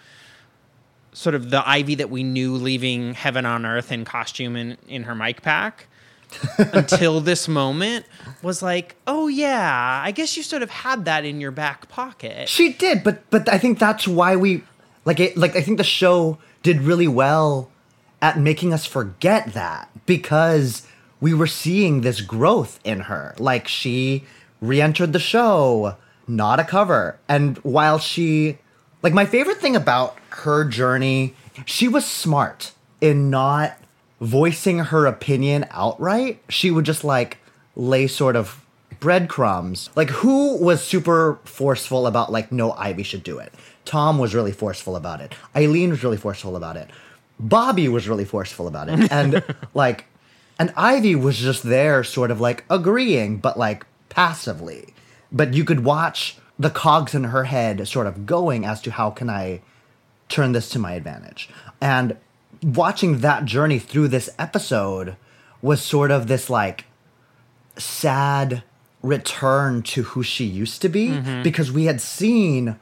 sort 1.13 1.35
of 1.35 1.49
the 1.49 1.67
Ivy 1.67 1.95
that 1.95 2.09
we 2.09 2.23
knew 2.23 2.55
leaving 2.55 3.13
Heaven 3.13 3.45
on 3.45 3.65
Earth 3.65 3.91
in 3.91 4.05
costume 4.05 4.55
in, 4.55 4.77
in 4.87 5.03
her 5.03 5.15
mic 5.15 5.41
pack 5.41 5.87
until 6.57 7.21
this 7.21 7.47
moment 7.47 8.05
was 8.41 8.61
like, 8.61 8.95
oh 9.07 9.27
yeah, 9.27 10.01
I 10.03 10.11
guess 10.11 10.35
you 10.35 10.43
sort 10.43 10.63
of 10.63 10.69
had 10.69 11.05
that 11.05 11.25
in 11.25 11.39
your 11.39 11.51
back 11.51 11.87
pocket. 11.89 12.49
She 12.49 12.73
did, 12.73 13.03
but 13.03 13.29
but 13.29 13.47
I 13.49 13.57
think 13.57 13.79
that's 13.79 14.07
why 14.07 14.35
we 14.35 14.63
like 15.05 15.19
it. 15.19 15.37
Like 15.37 15.55
I 15.55 15.61
think 15.61 15.77
the 15.77 15.83
show 15.83 16.37
did 16.61 16.81
really 16.81 17.07
well 17.07 17.69
at 18.21 18.39
making 18.39 18.73
us 18.73 18.85
forget 18.85 19.53
that 19.53 19.89
because 20.05 20.87
we 21.19 21.33
were 21.33 21.47
seeing 21.47 22.01
this 22.01 22.21
growth 22.21 22.79
in 22.83 23.01
her. 23.01 23.35
Like 23.37 23.67
she 23.67 24.23
re-entered 24.61 25.13
the 25.13 25.19
show, 25.19 25.97
not 26.27 26.59
a 26.59 26.63
cover, 26.63 27.19
and 27.27 27.57
while 27.59 27.99
she 27.99 28.57
like 29.01 29.13
my 29.13 29.25
favorite 29.25 29.57
thing 29.57 29.75
about 29.75 30.17
her 30.37 30.65
journey, 30.65 31.35
she 31.65 31.87
was 31.87 32.05
smart 32.05 32.71
in 33.01 33.29
not 33.29 33.77
voicing 34.19 34.79
her 34.79 35.05
opinion 35.05 35.65
outright. 35.71 36.41
She 36.49 36.71
would 36.71 36.85
just 36.85 37.03
like 37.03 37.37
lay 37.75 38.07
sort 38.07 38.35
of 38.35 38.63
breadcrumbs. 38.99 39.89
Like 39.95 40.09
who 40.09 40.57
was 40.57 40.81
super 40.81 41.39
forceful 41.43 42.07
about 42.07 42.31
like 42.31 42.51
no 42.51 42.71
Ivy 42.71 43.03
should 43.03 43.23
do 43.23 43.39
it. 43.39 43.53
Tom 43.85 44.17
was 44.17 44.33
really 44.33 44.53
forceful 44.53 44.95
about 44.95 45.19
it. 45.19 45.35
Eileen 45.55 45.89
was 45.89 46.03
really 46.03 46.17
forceful 46.17 46.55
about 46.55 46.77
it. 46.77 46.89
Bobby 47.39 47.89
was 47.89 48.07
really 48.07 48.25
forceful 48.25 48.67
about 48.67 48.87
it. 48.87 49.11
And 49.11 49.43
like 49.73 50.05
and 50.57 50.71
Ivy 50.77 51.15
was 51.15 51.37
just 51.37 51.63
there 51.63 52.03
sort 52.03 52.31
of 52.31 52.39
like 52.39 52.63
agreeing 52.69 53.37
but 53.37 53.57
like 53.57 53.85
passively. 54.09 54.93
But 55.31 55.53
you 55.53 55.65
could 55.65 55.83
watch 55.83 56.37
the 56.57 56.69
cogs 56.69 57.13
in 57.13 57.25
her 57.25 57.45
head 57.45 57.85
sort 57.87 58.07
of 58.07 58.25
going 58.25 58.65
as 58.65 58.81
to 58.83 58.91
how 58.91 59.09
can 59.09 59.29
I 59.29 59.61
turn 60.29 60.51
this 60.51 60.69
to 60.69 60.79
my 60.79 60.93
advantage. 60.93 61.49
And 61.81 62.17
watching 62.61 63.19
that 63.19 63.45
journey 63.45 63.79
through 63.79 64.07
this 64.09 64.29
episode 64.39 65.15
was 65.61 65.81
sort 65.81 66.11
of 66.11 66.27
this 66.27 66.49
like 66.49 66.85
sad 67.77 68.63
return 69.01 69.81
to 69.81 70.03
who 70.03 70.23
she 70.23 70.45
used 70.45 70.81
to 70.81 70.89
be 70.89 71.09
mm-hmm. 71.09 71.43
because 71.43 71.71
we 71.71 71.85
had 71.85 71.99
seen 71.99 72.77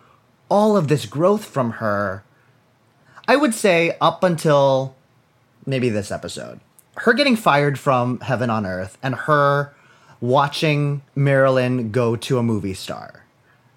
all 0.49 0.77
of 0.77 0.87
this 0.87 1.05
growth 1.05 1.45
from 1.45 1.71
her. 1.71 2.23
I 3.27 3.35
would 3.35 3.53
say 3.53 3.97
up 4.01 4.23
until 4.23 4.95
maybe 5.65 5.89
this 5.89 6.11
episode. 6.11 6.59
Her 6.97 7.13
getting 7.13 7.35
fired 7.35 7.79
from 7.79 8.19
Heaven 8.19 8.49
on 8.49 8.65
Earth 8.65 8.97
and 9.01 9.15
her 9.15 9.73
watching 10.19 11.01
Marilyn 11.15 11.91
go 11.91 12.15
to 12.15 12.37
a 12.37 12.43
movie 12.43 12.73
star. 12.73 13.25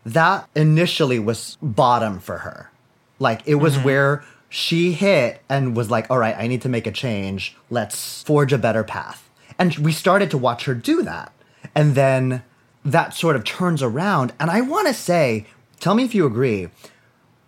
That 0.04 0.49
initially 0.54 1.18
was 1.18 1.56
bottom 1.62 2.18
for 2.18 2.38
her. 2.38 2.71
Like 3.18 3.42
it 3.47 3.56
was 3.56 3.75
mm-hmm. 3.75 3.85
where 3.85 4.25
she 4.49 4.92
hit 4.92 5.42
and 5.49 5.76
was 5.76 5.90
like, 5.90 6.11
all 6.11 6.18
right, 6.18 6.37
I 6.38 6.47
need 6.47 6.62
to 6.62 6.68
make 6.68 6.87
a 6.87 6.92
change. 6.92 7.56
Let's 7.71 8.23
forge 8.23 8.52
a 8.52 8.59
better 8.59 8.85
path. 8.85 9.28
And 9.59 9.76
we 9.78 9.92
started 9.92 10.30
to 10.33 10.38
watch 10.38 10.64
her 10.64 10.75
do 10.75 11.02
that. 11.02 11.33
And 11.75 11.94
then 11.94 12.42
that 12.85 13.14
sort 13.14 13.37
of 13.37 13.44
turns 13.44 13.83
around. 13.83 14.33
And 14.38 14.50
I 14.50 14.61
want 14.61 14.88
to 14.88 14.94
say, 14.94 15.47
tell 15.80 15.94
me 15.94 16.04
if 16.04 16.14
you 16.14 16.26
agree, 16.26 16.68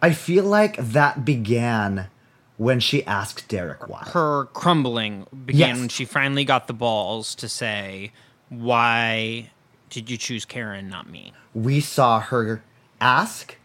I 0.00 0.12
feel 0.12 0.44
like 0.44 0.76
that 0.76 1.24
began 1.24 2.08
when 2.56 2.80
she 2.80 3.04
asked 3.04 3.48
Derek 3.48 3.88
why. 3.88 4.02
Her 4.12 4.46
crumbling 4.46 5.26
began 5.44 5.68
Yes. 5.70 5.78
when 5.78 5.88
she 5.88 6.04
finally 6.04 6.44
got 6.44 6.66
the 6.66 6.72
balls 6.72 7.34
to 7.36 7.48
say, 7.48 8.12
"Why 8.48 9.50
did 9.90 10.08
you 10.08 10.16
choose 10.16 10.44
Karen, 10.44 10.88
not 10.88 11.08
me?" 11.10 11.34
we 11.54 11.80
saw 11.80 12.20
her 12.20 12.62
ask, 13.00 13.56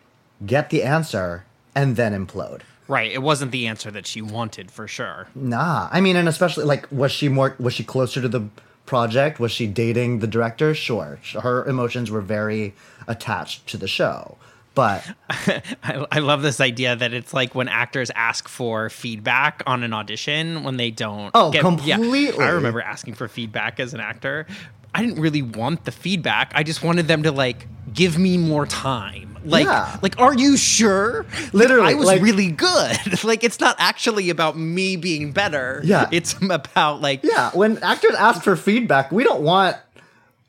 get 0.45 0.69
the 0.69 0.83
answer, 0.83 1.45
and 1.75 1.95
then 1.95 2.13
implode. 2.13 2.61
Right. 2.87 3.11
It 3.11 3.21
wasn't 3.21 3.51
the 3.51 3.67
answer 3.67 3.89
that 3.91 4.05
she 4.05 4.21
wanted 4.21 4.69
for 4.69 4.87
sure. 4.87 5.27
Nah, 5.33 5.87
I 5.91 6.01
mean, 6.01 6.17
and 6.17 6.27
especially 6.27 6.65
like, 6.65 6.91
was 6.91 7.11
she 7.11 7.29
more? 7.29 7.55
Was 7.57 7.73
she 7.73 7.83
closer 7.83 8.21
to 8.21 8.27
the 8.27 8.49
project? 8.85 9.39
Was 9.39 9.53
she 9.53 9.65
dating 9.67 10.19
the 10.19 10.27
director? 10.27 10.75
Sure, 10.75 11.19
her 11.41 11.63
emotions 11.65 12.11
were 12.11 12.19
very 12.19 12.73
attached 13.07 13.67
to 13.67 13.77
the 13.77 13.87
show, 13.87 14.37
but 14.75 15.05
I, 15.29 16.05
I 16.11 16.19
love 16.19 16.41
this 16.41 16.59
idea 16.59 16.95
that 16.95 17.13
it's 17.13 17.33
like 17.33 17.55
when 17.55 17.69
actors 17.69 18.11
ask 18.15 18.49
for 18.49 18.89
feedback 18.89 19.63
on 19.65 19.83
an 19.83 19.93
audition 19.93 20.63
when 20.63 20.75
they 20.75 20.91
don't. 20.91 21.31
Oh, 21.33 21.53
yeah, 21.53 21.61
completely. 21.61 22.43
I 22.43 22.49
remember 22.49 22.81
asking 22.81 23.13
for 23.13 23.29
feedback 23.29 23.79
as 23.79 23.93
an 23.93 24.01
actor. 24.01 24.47
I 24.93 25.01
didn't 25.01 25.21
really 25.21 25.41
want 25.41 25.85
the 25.85 25.91
feedback. 25.93 26.51
I 26.53 26.63
just 26.63 26.83
wanted 26.83 27.07
them 27.07 27.23
to 27.23 27.31
like 27.31 27.67
give 27.93 28.17
me 28.17 28.37
more 28.37 28.65
time. 28.65 29.30
Like, 29.43 29.65
Yeah. 29.65 29.97
like, 30.01 30.19
are 30.19 30.33
you 30.33 30.57
sure? 30.57 31.25
Like, 31.33 31.53
Literally, 31.53 31.91
I 31.91 31.95
was 31.95 32.07
like- 32.07 32.21
really 32.21 32.51
good. 32.51 33.23
like, 33.23 33.43
it's 33.43 33.59
not 33.59 33.75
actually 33.79 34.29
about 34.29 34.57
me 34.57 34.95
being 34.95 35.31
better. 35.31 35.81
Yeah. 35.83 36.07
it's 36.11 36.35
about 36.41 37.01
like 37.01 37.21
yeah, 37.23 37.51
when 37.53 37.77
actors 37.79 38.15
ask 38.15 38.43
for 38.43 38.55
feedback, 38.55 39.11
we 39.11 39.23
don't 39.23 39.41
want 39.41 39.77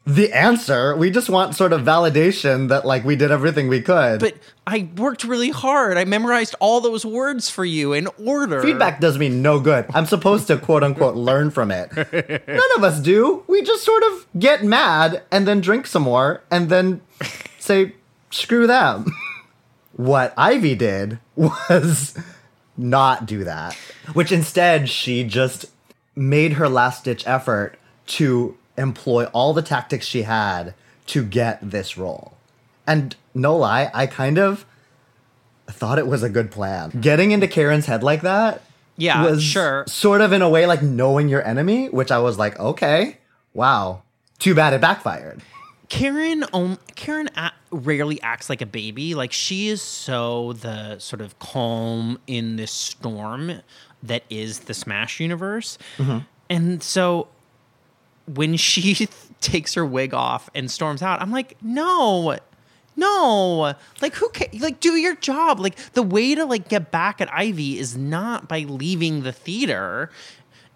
the 0.05 0.33
answer. 0.33 0.97
We 0.97 1.11
just 1.13 1.31
want 1.31 1.55
sort 1.55 1.73
of 1.73 1.83
validation 1.83 2.69
that 2.71 2.85
like 2.85 3.05
we 3.05 3.15
did 3.15 3.31
everything 3.31 3.69
we 3.69 3.81
could. 3.81 4.19
But 4.19 4.35
I 4.67 4.89
worked 4.97 5.23
really 5.23 5.51
hard. 5.51 5.97
I 5.97 6.05
memorized 6.05 6.57
all 6.59 6.81
those 6.81 7.07
words 7.07 7.49
for 7.49 7.65
you 7.65 7.93
in 7.93 8.09
order. 8.25 8.61
Feedback 8.61 8.99
does 9.01 9.17
me 9.17 9.29
no 9.29 9.61
good. 9.61 9.87
I'm 9.95 10.07
supposed 10.07 10.49
to 10.49 10.57
quote 10.59 10.83
unquote 10.83 11.15
learn 11.15 11.51
from 11.53 11.71
it. 11.71 11.93
None 12.49 12.71
of 12.77 12.83
us 12.83 12.99
do. 13.01 13.45
We 13.47 13.63
just 13.63 13.85
sort 13.85 14.03
of 14.03 14.27
get 14.39 14.65
mad 14.65 15.23
and 15.31 15.47
then 15.47 15.61
drink 15.61 15.87
some 15.87 16.03
more 16.03 16.43
and 16.51 16.69
then 16.69 17.01
say, 17.61 17.93
screw 18.33 18.67
them. 18.67 19.07
what 19.93 20.35
Ivy 20.37 20.75
did 20.75 21.19
was 21.37 22.17
not 22.77 23.27
do 23.27 23.45
that, 23.45 23.75
which 24.15 24.33
instead 24.33 24.89
she 24.89 25.25
just 25.25 25.67
made 26.17 26.55
her 26.55 26.69
last 26.69 27.05
ditch 27.05 27.27
effort 27.27 27.79
to 28.07 28.57
employ 28.77 29.25
all 29.27 29.53
the 29.53 29.63
tactics 29.63 30.07
she 30.07 30.23
had 30.23 30.75
to 31.07 31.25
get 31.25 31.59
this 31.71 31.97
role. 31.97 32.35
And 32.87 33.15
no 33.35 33.57
lie, 33.57 33.91
I 33.95 34.07
kind 34.07 34.39
of 34.39 34.65
thought 35.69 35.99
it 35.99 36.07
was 36.07 36.23
a 36.23 36.29
good 36.29 36.51
plan. 36.51 36.91
Getting 37.01 37.31
into 37.31 37.47
Karen's 37.49 37.87
head 37.87 38.03
like 38.03 38.23
that 38.23 38.63
Yeah, 38.97 39.25
was 39.25 39.43
sure. 39.43 39.85
sort 39.87 40.21
of 40.21 40.33
in 40.33 40.43
a 40.43 40.49
way 40.49 40.67
like 40.67 40.83
knowing 40.83 41.29
your 41.29 41.47
enemy, 41.47 41.89
which 41.89 42.11
I 42.11 42.19
was 42.19 42.39
like, 42.39 42.59
okay, 42.59 43.19
wow. 43.55 44.03
Too 44.39 44.55
bad 44.55 44.73
it 44.75 44.81
backfired. 44.81 45.41
Karen 45.93 46.43
Karen 46.97 47.29
a- 47.37 47.53
rarely 47.71 48.19
acts 48.23 48.49
like 48.49 48.63
a 48.63 48.67
baby. 48.67 49.15
Like 49.15 49.31
she 49.31 49.69
is 49.69 49.83
so 49.83 50.55
the 50.55 50.99
sort 50.99 51.21
of 51.21 51.39
calm 51.39 52.19
in 52.27 52.57
this 52.57 52.73
storm 52.73 53.61
that 54.03 54.23
is 54.31 54.61
the 54.61 54.73
Smash 54.73 55.21
universe. 55.21 55.77
Mm-hmm. 55.99 56.21
And 56.49 56.83
so 56.83 57.29
when 58.27 58.57
she 58.57 59.07
takes 59.43 59.75
her 59.75 59.85
wig 59.85 60.15
off 60.15 60.49
and 60.55 60.71
storms 60.71 61.03
out, 61.03 61.21
I'm 61.21 61.31
like, 61.31 61.59
"No. 61.61 62.39
No. 62.97 63.75
Like 64.01 64.15
who 64.15 64.31
ca- 64.31 64.59
like 64.61 64.81
do 64.81 64.97
your 64.97 65.17
job. 65.17 65.61
Like 65.61 65.77
the 65.93 66.03
way 66.03 66.35
to 66.35 66.47
like 66.47 66.71
get 66.71 66.91
back 66.91 67.21
at 67.21 67.31
Ivy 67.31 67.79
is 67.79 67.99
not 67.99 68.49
by 68.49 68.61
leaving 68.61 69.25
the 69.25 69.33
theater 69.33 70.11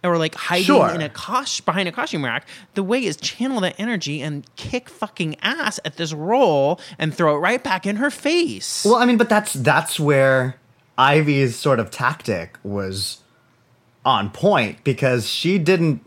or 0.04 0.18
like 0.18 0.34
hiding 0.34 0.64
Sure. 0.66 0.90
in 0.90 1.00
a 1.00 1.08
cos 1.08 1.60
behind 1.60 1.88
a 1.88 1.92
costume 1.92 2.24
rack. 2.24 2.46
The 2.74 2.82
way 2.82 3.04
is 3.04 3.16
channel 3.16 3.60
that 3.62 3.74
energy 3.78 4.22
and 4.22 4.46
kick 4.56 4.88
fucking 4.88 5.36
ass 5.42 5.80
at 5.84 5.96
this 5.96 6.12
role 6.12 6.80
and 6.98 7.14
throw 7.14 7.36
it 7.36 7.38
right 7.40 7.62
back 7.62 7.86
in 7.86 7.96
her 7.96 8.10
face. 8.10 8.84
Well, 8.84 8.96
I 8.96 9.06
mean, 9.06 9.16
but 9.16 9.28
that's 9.28 9.52
that's 9.54 9.98
where 9.98 10.56
Ivy's 10.98 11.56
sort 11.56 11.80
of 11.80 11.90
tactic 11.90 12.58
was 12.62 13.18
on 14.04 14.30
point 14.30 14.84
because 14.84 15.28
she 15.28 15.58
didn't 15.58 16.00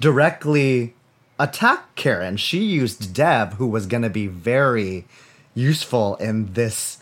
directly 0.00 0.94
attack 1.38 1.94
Karen. 1.94 2.36
She 2.36 2.58
used 2.62 3.14
Dev, 3.14 3.54
who 3.54 3.66
was 3.66 3.86
going 3.86 4.02
to 4.02 4.10
be 4.10 4.26
very 4.26 5.06
useful 5.54 6.16
in 6.16 6.52
this 6.52 6.98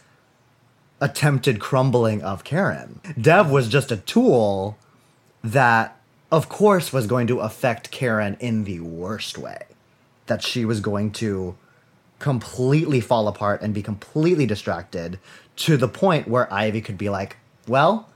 attempted 1.00 1.61
crumbling 1.61 2.23
of 2.23 2.44
Karen. 2.44 3.00
Dev 3.20 3.50
was 3.50 3.68
just 3.68 3.90
a 3.92 3.97
tool 3.97 4.76
that, 5.44 5.97
of 6.30 6.49
course, 6.49 6.92
was 6.92 7.06
going 7.06 7.26
to 7.28 7.40
affect 7.40 7.90
Karen 7.90 8.37
in 8.40 8.64
the 8.64 8.80
worst 8.80 9.38
way. 9.38 9.62
That 10.26 10.42
she 10.42 10.64
was 10.64 10.80
going 10.80 11.12
to 11.12 11.56
completely 12.18 13.00
fall 13.00 13.28
apart 13.28 13.62
and 13.62 13.73
be 13.73 13.82
completely 13.82 14.44
distracted 14.47 15.18
to 15.56 15.76
the 15.76 15.88
point 15.88 16.28
where 16.28 16.52
Ivy 16.52 16.80
could 16.80 16.99
be 16.99 17.08
like, 17.08 17.37
well, 17.66 18.08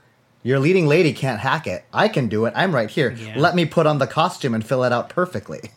your 0.43 0.59
leading 0.59 0.87
lady 0.87 1.13
can't 1.13 1.39
hack 1.39 1.65
it. 1.67 1.85
I 1.93 2.07
can 2.07 2.27
do 2.27 2.45
it. 2.45 2.53
I'm 2.55 2.75
right 2.75 2.89
here. 2.89 3.11
Yeah. 3.11 3.35
Let 3.37 3.55
me 3.55 3.65
put 3.65 3.87
on 3.87 3.97
the 3.97 4.07
costume 4.07 4.53
and 4.53 4.65
fill 4.65 4.83
it 4.83 4.91
out 4.91 5.09
perfectly. 5.09 5.71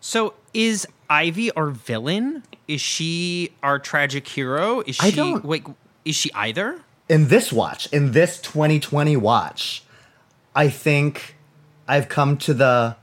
So 0.00 0.34
is 0.52 0.86
Ivy 1.10 1.50
our 1.52 1.70
villain? 1.70 2.42
Is 2.68 2.80
she 2.80 3.52
our 3.62 3.78
tragic 3.78 4.28
hero? 4.28 4.82
Is 4.86 4.98
I 5.00 5.10
don't- 5.10 5.44
wait 5.44 5.64
is 6.04 6.14
she 6.14 6.30
either? 6.34 6.80
In 7.08 7.28
this 7.28 7.52
watch, 7.52 7.86
in 7.92 8.12
this 8.12 8.38
2020 8.40 9.16
watch, 9.16 9.82
I 10.54 10.68
think 10.68 11.33
I've 11.86 12.08
come 12.08 12.36
to 12.38 12.54
the 12.54 12.96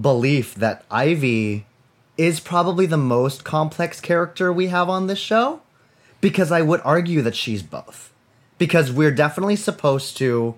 belief 0.00 0.54
that 0.54 0.84
Ivy 0.90 1.66
is 2.16 2.40
probably 2.40 2.86
the 2.86 2.96
most 2.96 3.44
complex 3.44 4.00
character 4.00 4.52
we 4.52 4.68
have 4.68 4.88
on 4.88 5.06
this 5.06 5.18
show 5.18 5.60
because 6.20 6.50
I 6.50 6.62
would 6.62 6.80
argue 6.84 7.22
that 7.22 7.36
she's 7.36 7.62
both. 7.62 8.12
Because 8.58 8.90
we're 8.90 9.12
definitely 9.12 9.56
supposed 9.56 10.16
to 10.18 10.56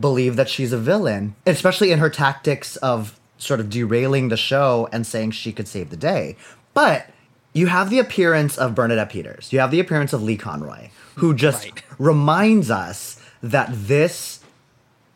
believe 0.00 0.36
that 0.36 0.48
she's 0.48 0.72
a 0.72 0.78
villain, 0.78 1.34
especially 1.46 1.92
in 1.92 1.98
her 2.00 2.10
tactics 2.10 2.76
of 2.76 3.18
sort 3.36 3.60
of 3.60 3.70
derailing 3.70 4.28
the 4.28 4.36
show 4.36 4.88
and 4.92 5.06
saying 5.06 5.30
she 5.30 5.52
could 5.52 5.68
save 5.68 5.90
the 5.90 5.96
day. 5.96 6.36
But 6.74 7.06
you 7.52 7.66
have 7.68 7.90
the 7.90 8.00
appearance 8.00 8.58
of 8.58 8.74
Bernadette 8.74 9.10
Peters. 9.10 9.52
You 9.52 9.60
have 9.60 9.70
the 9.70 9.80
appearance 9.80 10.12
of 10.12 10.22
Leigh 10.22 10.36
Conroy, 10.36 10.90
who 11.16 11.34
just 11.34 11.64
Right. 11.64 11.82
reminds 11.98 12.70
us 12.70 13.20
that 13.42 13.68
this 13.72 14.40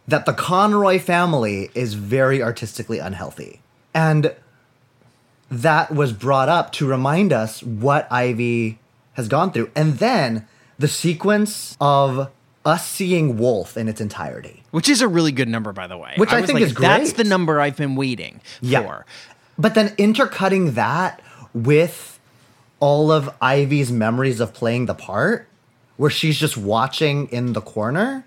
that 0.08 0.26
the 0.26 0.32
Conroy 0.32 0.98
family 0.98 1.70
is 1.74 1.94
very 1.94 2.42
artistically 2.42 2.98
unhealthy. 2.98 3.60
And 3.94 4.34
that 5.50 5.94
was 5.94 6.12
brought 6.12 6.48
up 6.48 6.72
to 6.72 6.86
remind 6.86 7.32
us 7.32 7.62
what 7.62 8.10
Ivy 8.10 8.78
has 9.14 9.28
gone 9.28 9.52
through. 9.52 9.70
And 9.76 9.98
then 9.98 10.46
the 10.78 10.88
sequence 10.88 11.76
of 11.80 12.30
us 12.64 12.86
seeing 12.86 13.36
Wolf 13.36 13.76
in 13.76 13.88
its 13.88 14.00
entirety. 14.00 14.62
Which 14.70 14.88
is 14.88 15.00
a 15.00 15.08
really 15.08 15.32
good 15.32 15.48
number, 15.48 15.72
by 15.72 15.86
the 15.86 15.98
way. 15.98 16.14
Which 16.16 16.30
I 16.30 16.40
was 16.40 16.46
think 16.46 16.60
like, 16.60 16.68
is 16.68 16.74
That's 16.74 17.12
the 17.14 17.24
number 17.24 17.60
I've 17.60 17.76
been 17.76 17.96
waiting 17.96 18.40
Yeah. 18.60 18.82
for. 18.82 19.06
But 19.58 19.74
then 19.74 19.94
intercutting 19.98 20.72
that 20.74 21.20
with 21.52 22.18
all 22.80 23.12
of 23.12 23.30
Ivy's 23.40 23.92
memories 23.92 24.40
of 24.40 24.54
playing 24.54 24.86
the 24.86 24.94
part, 24.94 25.48
where 25.96 26.10
she's 26.10 26.36
just 26.38 26.56
watching 26.56 27.28
in 27.28 27.52
the 27.52 27.60
corner, 27.60 28.24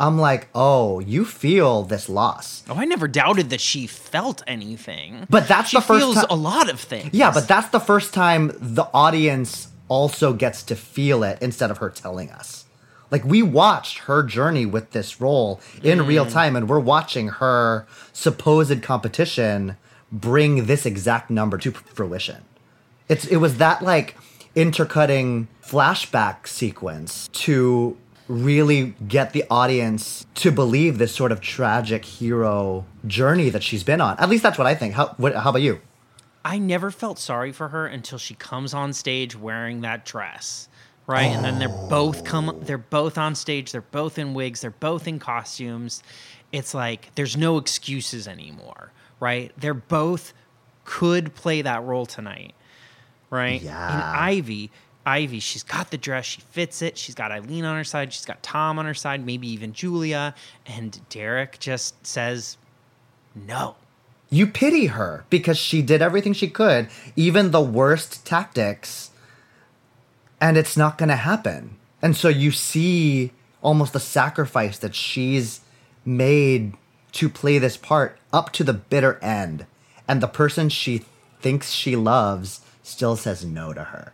I'm 0.00 0.18
like, 0.18 0.48
oh, 0.54 1.00
you 1.00 1.24
feel 1.24 1.82
this 1.82 2.08
loss. 2.08 2.62
Oh, 2.68 2.74
I 2.76 2.84
never 2.84 3.08
doubted 3.08 3.50
that 3.50 3.60
she 3.60 3.86
felt 3.86 4.42
anything. 4.46 5.26
But 5.28 5.48
that's 5.48 5.70
she 5.70 5.76
the 5.76 5.80
first 5.80 6.04
feels 6.04 6.24
a 6.30 6.36
lot 6.36 6.70
of 6.70 6.78
things. 6.78 7.10
Yeah, 7.12 7.32
but 7.32 7.48
that's 7.48 7.68
the 7.70 7.80
first 7.80 8.14
time 8.14 8.52
the 8.60 8.88
audience 8.94 9.68
also 9.88 10.32
gets 10.32 10.62
to 10.64 10.76
feel 10.76 11.24
it 11.24 11.38
instead 11.40 11.70
of 11.70 11.78
her 11.78 11.90
telling 11.90 12.30
us. 12.30 12.66
Like 13.10 13.24
we 13.24 13.42
watched 13.42 13.98
her 14.00 14.22
journey 14.22 14.66
with 14.66 14.90
this 14.90 15.20
role 15.20 15.60
in 15.82 15.98
mm. 15.98 16.06
real 16.06 16.26
time 16.26 16.54
and 16.56 16.68
we're 16.68 16.78
watching 16.78 17.28
her 17.28 17.86
supposed 18.12 18.82
competition 18.82 19.76
bring 20.12 20.66
this 20.66 20.86
exact 20.86 21.30
number 21.30 21.58
to 21.58 21.72
fruition. 21.72 22.44
It's 23.08 23.26
it 23.26 23.36
was 23.36 23.56
that 23.56 23.82
like 23.82 24.16
intercutting 24.54 25.48
flashback 25.64 26.46
sequence 26.46 27.28
to 27.32 27.96
really 28.28 28.94
get 29.06 29.32
the 29.32 29.44
audience 29.50 30.26
to 30.34 30.52
believe 30.52 30.98
this 30.98 31.14
sort 31.14 31.32
of 31.32 31.40
tragic 31.40 32.04
hero 32.04 32.84
journey 33.06 33.50
that 33.50 33.62
she's 33.62 33.82
been 33.82 34.00
on. 34.00 34.18
At 34.18 34.28
least 34.28 34.42
that's 34.42 34.58
what 34.58 34.66
I 34.66 34.74
think. 34.74 34.94
How 34.94 35.14
what, 35.16 35.34
how 35.34 35.50
about 35.50 35.62
you? 35.62 35.80
I 36.44 36.58
never 36.58 36.90
felt 36.90 37.18
sorry 37.18 37.52
for 37.52 37.68
her 37.68 37.86
until 37.86 38.18
she 38.18 38.34
comes 38.34 38.72
on 38.72 38.92
stage 38.92 39.36
wearing 39.36 39.80
that 39.80 40.04
dress. 40.04 40.68
Right? 41.06 41.24
And 41.24 41.42
then 41.42 41.58
they're 41.58 41.70
oh. 41.70 41.88
both 41.88 42.24
come 42.24 42.60
they're 42.60 42.76
both 42.76 43.16
on 43.16 43.34
stage, 43.34 43.72
they're 43.72 43.80
both 43.80 44.18
in 44.18 44.34
wigs, 44.34 44.60
they're 44.60 44.70
both 44.70 45.08
in 45.08 45.18
costumes. 45.18 46.02
It's 46.52 46.74
like 46.74 47.14
there's 47.14 47.36
no 47.36 47.56
excuses 47.56 48.28
anymore, 48.28 48.92
right? 49.18 49.52
They're 49.56 49.72
both 49.72 50.34
could 50.84 51.34
play 51.34 51.62
that 51.62 51.82
role 51.84 52.06
tonight. 52.06 52.54
Right? 53.30 53.60
Yeah. 53.60 53.92
And 53.92 54.02
Ivy, 54.02 54.70
Ivy, 55.08 55.40
she's 55.40 55.62
got 55.62 55.90
the 55.90 55.96
dress, 55.96 56.26
she 56.26 56.42
fits 56.42 56.82
it. 56.82 56.98
She's 56.98 57.14
got 57.14 57.32
Eileen 57.32 57.64
on 57.64 57.76
her 57.76 57.84
side, 57.84 58.12
she's 58.12 58.26
got 58.26 58.42
Tom 58.42 58.78
on 58.78 58.84
her 58.84 58.92
side, 58.94 59.24
maybe 59.24 59.48
even 59.48 59.72
Julia, 59.72 60.34
and 60.66 61.00
Derek 61.08 61.58
just 61.58 62.06
says 62.06 62.58
no. 63.34 63.76
you 64.30 64.46
pity 64.46 64.86
her 64.86 65.24
because 65.30 65.56
she 65.56 65.80
did 65.80 66.02
everything 66.02 66.34
she 66.34 66.48
could, 66.48 66.88
even 67.16 67.50
the 67.50 67.60
worst 67.60 68.26
tactics, 68.26 69.10
and 70.40 70.56
it's 70.58 70.76
not 70.76 70.98
going 70.98 71.08
to 71.08 71.16
happen. 71.16 71.76
And 72.02 72.14
so 72.14 72.28
you 72.28 72.50
see 72.50 73.32
almost 73.62 73.92
the 73.94 74.00
sacrifice 74.00 74.78
that 74.78 74.94
she's 74.94 75.62
made 76.04 76.74
to 77.12 77.28
play 77.28 77.58
this 77.58 77.76
part 77.76 78.18
up 78.32 78.52
to 78.52 78.62
the 78.62 78.74
bitter 78.74 79.18
end. 79.22 79.66
And 80.06 80.20
the 80.20 80.28
person 80.28 80.68
she 80.68 81.04
thinks 81.40 81.70
she 81.70 81.96
loves 81.96 82.60
still 82.82 83.16
says 83.16 83.44
no 83.44 83.72
to 83.72 83.84
her. 83.84 84.12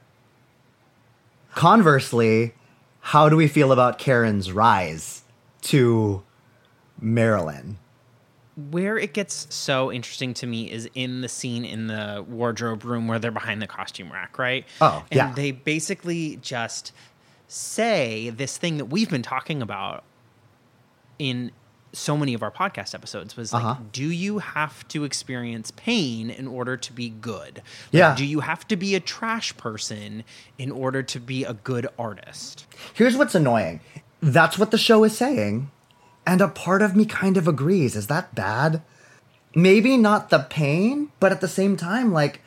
Conversely, 1.55 2.55
how 3.01 3.29
do 3.29 3.37
we 3.37 3.49
feel 3.49 3.73
about 3.73 3.99
Karen's 3.99 4.53
rise 4.53 5.23
to 5.63 6.23
Marilyn? 7.01 7.79
where 8.71 8.97
it 8.97 9.13
gets 9.13 9.53
so 9.53 9.91
interesting 9.91 10.33
to 10.33 10.47
me 10.47 10.71
is 10.71 10.89
in 10.95 11.21
the 11.21 11.29
scene 11.29 11.65
in 11.65 11.89
the 11.89 12.25
wardrobe 12.29 12.85
room 12.85 13.09
where 13.09 13.19
they're 13.19 13.31
behind 13.31 13.61
the 13.61 13.67
costume 13.67 14.13
rack, 14.13 14.39
right? 14.39 14.65
Oh, 14.81 15.05
and 15.11 15.17
yeah. 15.17 15.33
they 15.33 15.51
basically 15.51 16.37
just 16.37 16.93
say 17.49 18.31
this 18.31 18.57
thing 18.57 18.77
that 18.79 18.87
we've 18.87 19.11
been 19.11 19.23
talking 19.23 19.61
about 19.61 20.05
in 21.19 21.51
so 21.95 22.17
many 22.17 22.35
of 22.35 22.43
our 22.43 22.51
podcast 22.51 22.95
episodes 22.95 23.37
was 23.37 23.53
like, 23.53 23.65
Uh-huh. 23.65 23.81
do 23.93 24.05
you 24.11 24.39
have 24.41 24.87
to 24.89 25.05
experience 25.05 25.71
pain 25.71 26.29
in 26.31 26.47
order 26.47 26.77
to 26.77 26.93
be 26.93 27.09
good? 27.09 27.57
Like, 27.57 27.65
Yeah. 27.93 28.15
Do 28.17 28.25
you 28.27 28.41
have 28.41 28.67
to 28.69 28.77
be 28.77 28.95
a 28.95 29.01
trash 29.01 29.57
person 29.57 30.25
in 30.59 30.71
order 30.71 31.03
to 31.03 31.21
be 31.21 31.45
a 31.45 31.55
good 31.55 31.87
artist? 31.99 32.67
Here's 32.93 33.17
what's 33.17 33.35
annoying. 33.35 33.81
That's 34.21 34.59
what 34.59 34.71
the 34.71 34.79
show 34.79 35.05
is 35.05 35.17
saying. 35.17 35.71
And 36.27 36.41
a 36.41 36.49
part 36.49 36.83
of 36.83 36.97
me 36.97 37.05
kind 37.05 37.37
of 37.37 37.47
agrees. 37.47 37.97
Is 37.97 38.07
that 38.09 38.35
bad? 38.35 38.83
Maybe 39.55 39.97
not 39.97 40.31
the 40.31 40.41
pain, 40.41 41.11
but 41.21 41.31
at 41.33 41.41
the 41.41 41.49
same 41.49 41.77
time, 41.77 42.13
like, 42.13 42.41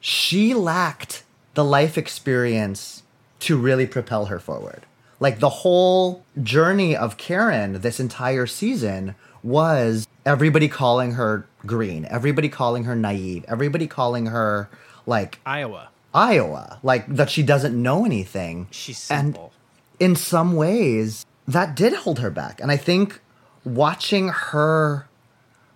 she 0.00 0.54
lacked 0.54 1.24
the 1.54 1.64
life 1.64 1.98
experience 1.98 3.02
to 3.40 3.56
really 3.56 3.86
propel 3.86 4.26
her 4.26 4.38
forward. 4.38 4.86
Like, 5.20 5.40
the 5.40 5.48
whole 5.48 6.24
journey 6.42 6.96
of 6.96 7.16
Karen 7.16 7.80
this 7.80 7.98
entire 8.00 8.46
season 8.46 9.14
was 9.42 10.06
everybody 10.24 10.68
calling 10.68 11.12
her 11.12 11.46
green, 11.66 12.06
everybody 12.10 12.48
calling 12.48 12.84
her 12.84 12.94
naive, 12.94 13.44
everybody 13.48 13.86
calling 13.86 14.26
her, 14.26 14.68
like, 15.06 15.40
Iowa. 15.44 15.88
Iowa, 16.14 16.78
like, 16.82 17.06
that 17.14 17.30
she 17.30 17.42
doesn't 17.42 17.80
know 17.80 18.04
anything. 18.04 18.68
She's 18.70 19.10
And- 19.10 19.34
simple. 19.34 19.52
in 20.00 20.14
some 20.14 20.54
ways 20.54 21.26
that 21.48 21.74
did 21.74 21.92
hold 21.92 22.20
her 22.20 22.30
back 22.30 22.60
and 22.60 22.70
i 22.70 22.76
think 22.76 23.20
watching 23.64 24.28
her 24.28 25.08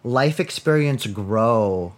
life 0.05 0.39
experience 0.39 1.07
grow 1.09 1.93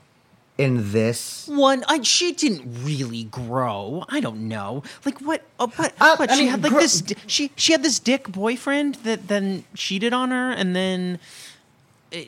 in 0.57 0.93
this 0.93 1.49
One, 1.49 1.85
I, 1.89 2.03
she 2.03 2.33
didn't 2.33 2.85
really 2.85 3.25
grow. 3.25 4.05
I 4.09 4.21
don't 4.21 4.47
know. 4.49 4.83
Like 5.05 5.21
what? 5.21 5.43
Uh, 5.59 5.67
what? 5.75 5.95
Uh, 6.01 6.17
what 6.17 6.31
I 6.31 6.35
she 6.35 6.43
mean, 6.43 6.51
had 6.51 6.63
like 6.63 6.73
gro- 6.73 6.81
this. 6.81 7.03
She 7.27 7.51
she 7.57 7.73
had 7.73 7.83
this 7.83 7.99
dick 7.99 8.29
boyfriend 8.29 8.97
that 8.97 9.29
then 9.29 9.65
cheated 9.75 10.13
on 10.13 10.31
her, 10.31 10.51
and 10.51 10.75
then 10.77 11.19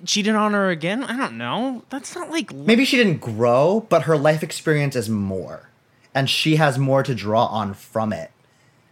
cheated 0.05 0.35
on 0.35 0.53
her 0.53 0.71
again. 0.71 1.05
I 1.05 1.17
don't 1.17 1.39
know. 1.39 1.85
That's 1.91 2.15
not 2.15 2.31
like 2.31 2.53
maybe 2.53 2.85
she 2.85 2.97
didn't 2.97 3.21
grow 3.21 3.87
but 3.89 4.03
her 4.03 4.17
life 4.17 4.43
experience 4.43 4.97
is 4.97 5.09
more 5.09 5.69
and 6.15 6.29
she 6.31 6.57
has 6.57 6.79
more 6.79 7.03
to 7.03 7.15
draw 7.15 7.47
on 7.47 7.75
from 7.75 8.13
it 8.13 8.31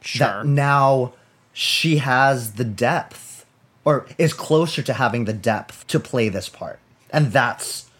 sure. 0.02 0.26
that 0.26 0.46
now 0.46 1.12
she 1.52 1.96
has 1.96 2.52
the 2.52 2.64
depth 2.64 3.46
or 3.84 4.06
is 4.18 4.32
closer 4.32 4.82
to 4.82 4.92
having 4.92 5.24
the 5.24 5.32
depth 5.32 5.86
to 5.86 5.98
play 5.98 6.28
this 6.28 6.48
part 6.48 6.78
and 7.10 7.32
that's 7.32 7.90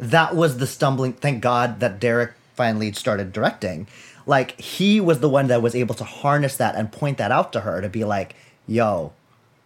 that 0.00 0.34
was 0.34 0.58
the 0.58 0.66
stumbling 0.66 1.12
thank 1.12 1.40
god 1.40 1.80
that 1.80 2.00
derek 2.00 2.32
finally 2.54 2.92
started 2.92 3.32
directing 3.32 3.86
like 4.26 4.60
he 4.60 5.00
was 5.00 5.20
the 5.20 5.28
one 5.28 5.46
that 5.46 5.62
was 5.62 5.74
able 5.74 5.94
to 5.94 6.04
harness 6.04 6.56
that 6.56 6.74
and 6.74 6.92
point 6.92 7.18
that 7.18 7.30
out 7.30 7.52
to 7.52 7.60
her 7.60 7.80
to 7.80 7.88
be 7.88 8.04
like 8.04 8.34
yo 8.66 9.12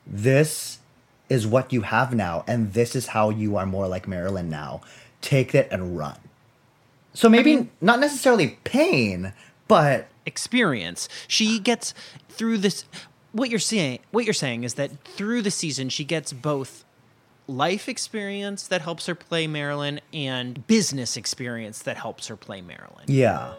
this 0.07 0.79
is 1.29 1.47
what 1.47 1.73
you 1.73 1.83
have 1.83 2.15
now 2.15 2.45
and 2.47 2.73
this 2.75 2.95
is 2.95 3.09
how 3.09 3.31
you 3.31 3.57
are 3.57 3.67
more 3.67 3.89
like 3.89 4.07
marilyn 4.07 4.51
now 4.51 4.81
take 5.21 5.55
it 5.55 5.67
and 5.71 5.97
run 5.97 6.19
so 7.15 7.29
maybe 7.29 7.69
not 7.81 8.01
necessarily 8.01 8.59
pain 8.65 9.33
but 9.69 10.09
experience. 10.27 11.09
She 11.29 11.59
gets 11.59 11.95
through 12.29 12.59
this. 12.59 12.85
What 13.33 13.51
you're 13.51 13.59
saying, 13.59 14.01
what 14.11 14.25
you're 14.25 14.35
saying 14.35 14.65
is 14.65 14.75
that 14.75 14.91
through 15.05 15.43
the 15.43 15.51
season, 15.51 15.89
she 15.89 16.05
gets 16.05 16.33
both 16.33 16.85
life 17.47 17.89
experience 17.89 18.67
that 18.69 18.81
helps 18.81 19.07
her 19.07 19.15
play 19.15 19.47
Marilyn 19.47 20.01
and 20.13 20.67
business 20.67 21.17
experience 21.17 21.83
that 21.83 21.97
helps 21.97 22.29
her 22.29 22.37
play 22.37 22.61
Marilyn. 22.61 23.05
yeah 23.07 23.53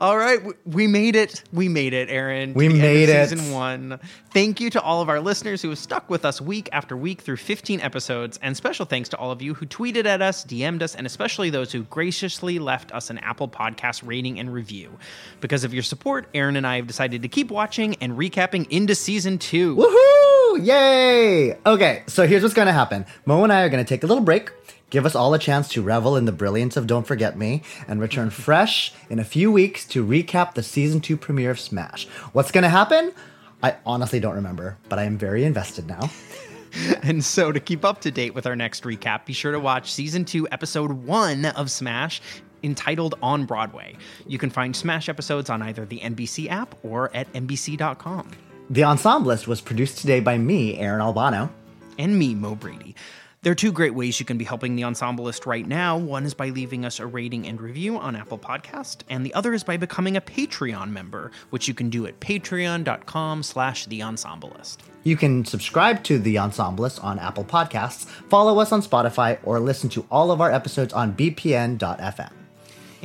All 0.00 0.16
right, 0.16 0.40
we 0.64 0.86
made 0.86 1.16
it. 1.16 1.42
We 1.52 1.68
made 1.68 1.92
it, 1.92 2.08
Aaron. 2.08 2.54
We 2.54 2.68
made 2.68 3.08
it. 3.08 3.30
Season 3.30 3.52
one. 3.52 3.98
Thank 4.32 4.60
you 4.60 4.70
to 4.70 4.80
all 4.80 5.02
of 5.02 5.08
our 5.08 5.18
listeners 5.20 5.60
who 5.60 5.70
have 5.70 5.78
stuck 5.78 6.08
with 6.08 6.24
us 6.24 6.40
week 6.40 6.68
after 6.70 6.96
week 6.96 7.20
through 7.22 7.38
15 7.38 7.80
episodes, 7.80 8.38
and 8.40 8.56
special 8.56 8.86
thanks 8.86 9.08
to 9.08 9.16
all 9.16 9.32
of 9.32 9.42
you 9.42 9.54
who 9.54 9.66
tweeted 9.66 10.06
at 10.06 10.22
us, 10.22 10.44
DM'd 10.44 10.84
us, 10.84 10.94
and 10.94 11.04
especially 11.04 11.50
those 11.50 11.72
who 11.72 11.82
graciously 11.84 12.60
left 12.60 12.92
us 12.92 13.10
an 13.10 13.18
Apple 13.18 13.48
Podcast 13.48 14.06
rating 14.06 14.38
and 14.38 14.52
review. 14.52 14.96
Because 15.40 15.64
of 15.64 15.74
your 15.74 15.82
support, 15.82 16.28
Aaron 16.32 16.54
and 16.54 16.66
I 16.66 16.76
have 16.76 16.86
decided 16.86 17.22
to 17.22 17.28
keep 17.28 17.50
watching 17.50 17.96
and 17.96 18.12
recapping 18.12 18.68
into 18.70 18.94
season 18.94 19.36
two. 19.38 19.74
Woohoo! 19.74 20.64
Yay! 20.64 21.58
Okay, 21.66 22.04
so 22.06 22.24
here's 22.24 22.42
what's 22.42 22.54
gonna 22.54 22.72
happen. 22.72 23.04
Mo 23.26 23.42
and 23.42 23.52
I 23.52 23.62
are 23.62 23.68
gonna 23.68 23.84
take 23.84 24.04
a 24.04 24.06
little 24.06 24.22
break, 24.22 24.52
give 24.90 25.06
us 25.06 25.14
all 25.14 25.34
a 25.34 25.38
chance 25.38 25.68
to 25.70 25.82
revel 25.82 26.16
in 26.16 26.24
the 26.24 26.32
brilliance 26.32 26.76
of 26.76 26.86
Don't 26.86 27.06
Forget 27.06 27.36
Me, 27.36 27.62
and 27.86 28.00
return 28.00 28.30
fresh 28.46 28.92
in 29.10 29.18
a 29.18 29.24
few 29.24 29.50
weeks 29.50 29.84
to 29.86 30.04
recap 30.04 30.54
the 30.54 30.62
season 30.62 31.00
two 31.00 31.16
premiere 31.16 31.50
of 31.50 31.60
Smash. 31.60 32.06
What's 32.32 32.50
gonna 32.50 32.68
happen? 32.68 33.12
I 33.62 33.76
honestly 33.84 34.20
don't 34.20 34.36
remember, 34.36 34.78
but 34.88 34.98
I 34.98 35.04
am 35.04 35.18
very 35.18 35.44
invested 35.44 35.86
now. 35.86 36.10
And 37.02 37.24
so, 37.24 37.50
to 37.50 37.60
keep 37.60 37.82
up 37.82 38.02
to 38.02 38.10
date 38.10 38.34
with 38.34 38.46
our 38.46 38.54
next 38.54 38.84
recap, 38.84 39.24
be 39.24 39.32
sure 39.32 39.52
to 39.52 39.58
watch 39.58 39.90
season 39.90 40.26
two, 40.26 40.46
episode 40.52 40.92
one 40.92 41.46
of 41.46 41.70
Smash, 41.70 42.20
entitled 42.62 43.14
On 43.22 43.46
Broadway. 43.46 43.96
You 44.26 44.38
can 44.38 44.50
find 44.50 44.74
Smash 44.74 45.08
episodes 45.08 45.50
on 45.50 45.62
either 45.62 45.86
the 45.86 46.00
NBC 46.00 46.50
app 46.50 46.74
or 46.82 47.10
at 47.14 47.32
NBC.com. 47.32 48.30
The 48.70 48.82
Ensemblist 48.82 49.46
was 49.46 49.60
produced 49.60 49.98
today 49.98 50.20
by 50.20 50.36
me, 50.36 50.76
Aaron 50.78 51.00
Albano. 51.00 51.50
And 51.98 52.18
me, 52.18 52.34
Mo 52.34 52.54
Brady. 52.54 52.94
There 53.42 53.52
are 53.52 53.56
two 53.56 53.70
great 53.70 53.94
ways 53.94 54.18
you 54.18 54.26
can 54.26 54.36
be 54.36 54.44
helping 54.44 54.74
the 54.74 54.82
Ensemblist 54.82 55.46
right 55.46 55.66
now. 55.66 55.96
One 55.96 56.24
is 56.24 56.34
by 56.34 56.48
leaving 56.48 56.84
us 56.84 56.98
a 56.98 57.06
rating 57.06 57.46
and 57.46 57.60
review 57.60 57.96
on 57.96 58.16
Apple 58.16 58.38
Podcast, 58.38 59.02
and 59.08 59.24
the 59.24 59.32
other 59.32 59.54
is 59.54 59.62
by 59.62 59.76
becoming 59.76 60.16
a 60.16 60.20
Patreon 60.20 60.90
member, 60.90 61.30
which 61.50 61.68
you 61.68 61.74
can 61.74 61.88
do 61.88 62.04
at 62.06 62.18
patreon.com 62.18 63.44
slash 63.44 63.86
the 63.86 64.00
Ensemblist. 64.00 64.78
You 65.04 65.16
can 65.16 65.44
subscribe 65.44 66.02
to 66.04 66.18
The 66.18 66.34
Ensemblist 66.34 67.02
on 67.04 67.20
Apple 67.20 67.44
Podcasts, 67.44 68.06
follow 68.06 68.58
us 68.58 68.72
on 68.72 68.82
Spotify, 68.82 69.38
or 69.44 69.60
listen 69.60 69.88
to 69.90 70.04
all 70.10 70.32
of 70.32 70.40
our 70.40 70.50
episodes 70.50 70.92
on 70.92 71.14
bpn.fm. 71.14 72.32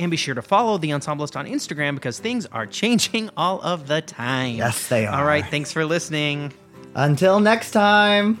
And 0.00 0.10
be 0.10 0.16
sure 0.16 0.34
to 0.34 0.42
follow 0.42 0.78
the 0.78 0.90
Ensemblist 0.90 1.36
on 1.36 1.46
Instagram 1.46 1.94
because 1.94 2.18
things 2.18 2.46
are 2.46 2.66
changing 2.66 3.30
all 3.36 3.60
of 3.62 3.86
the 3.86 4.02
time. 4.02 4.56
Yes, 4.56 4.88
they 4.88 5.06
are. 5.06 5.20
All 5.20 5.24
right, 5.24 5.46
thanks 5.46 5.70
for 5.70 5.84
listening. 5.84 6.52
Until 6.96 7.38
next 7.38 7.70
time. 7.70 8.40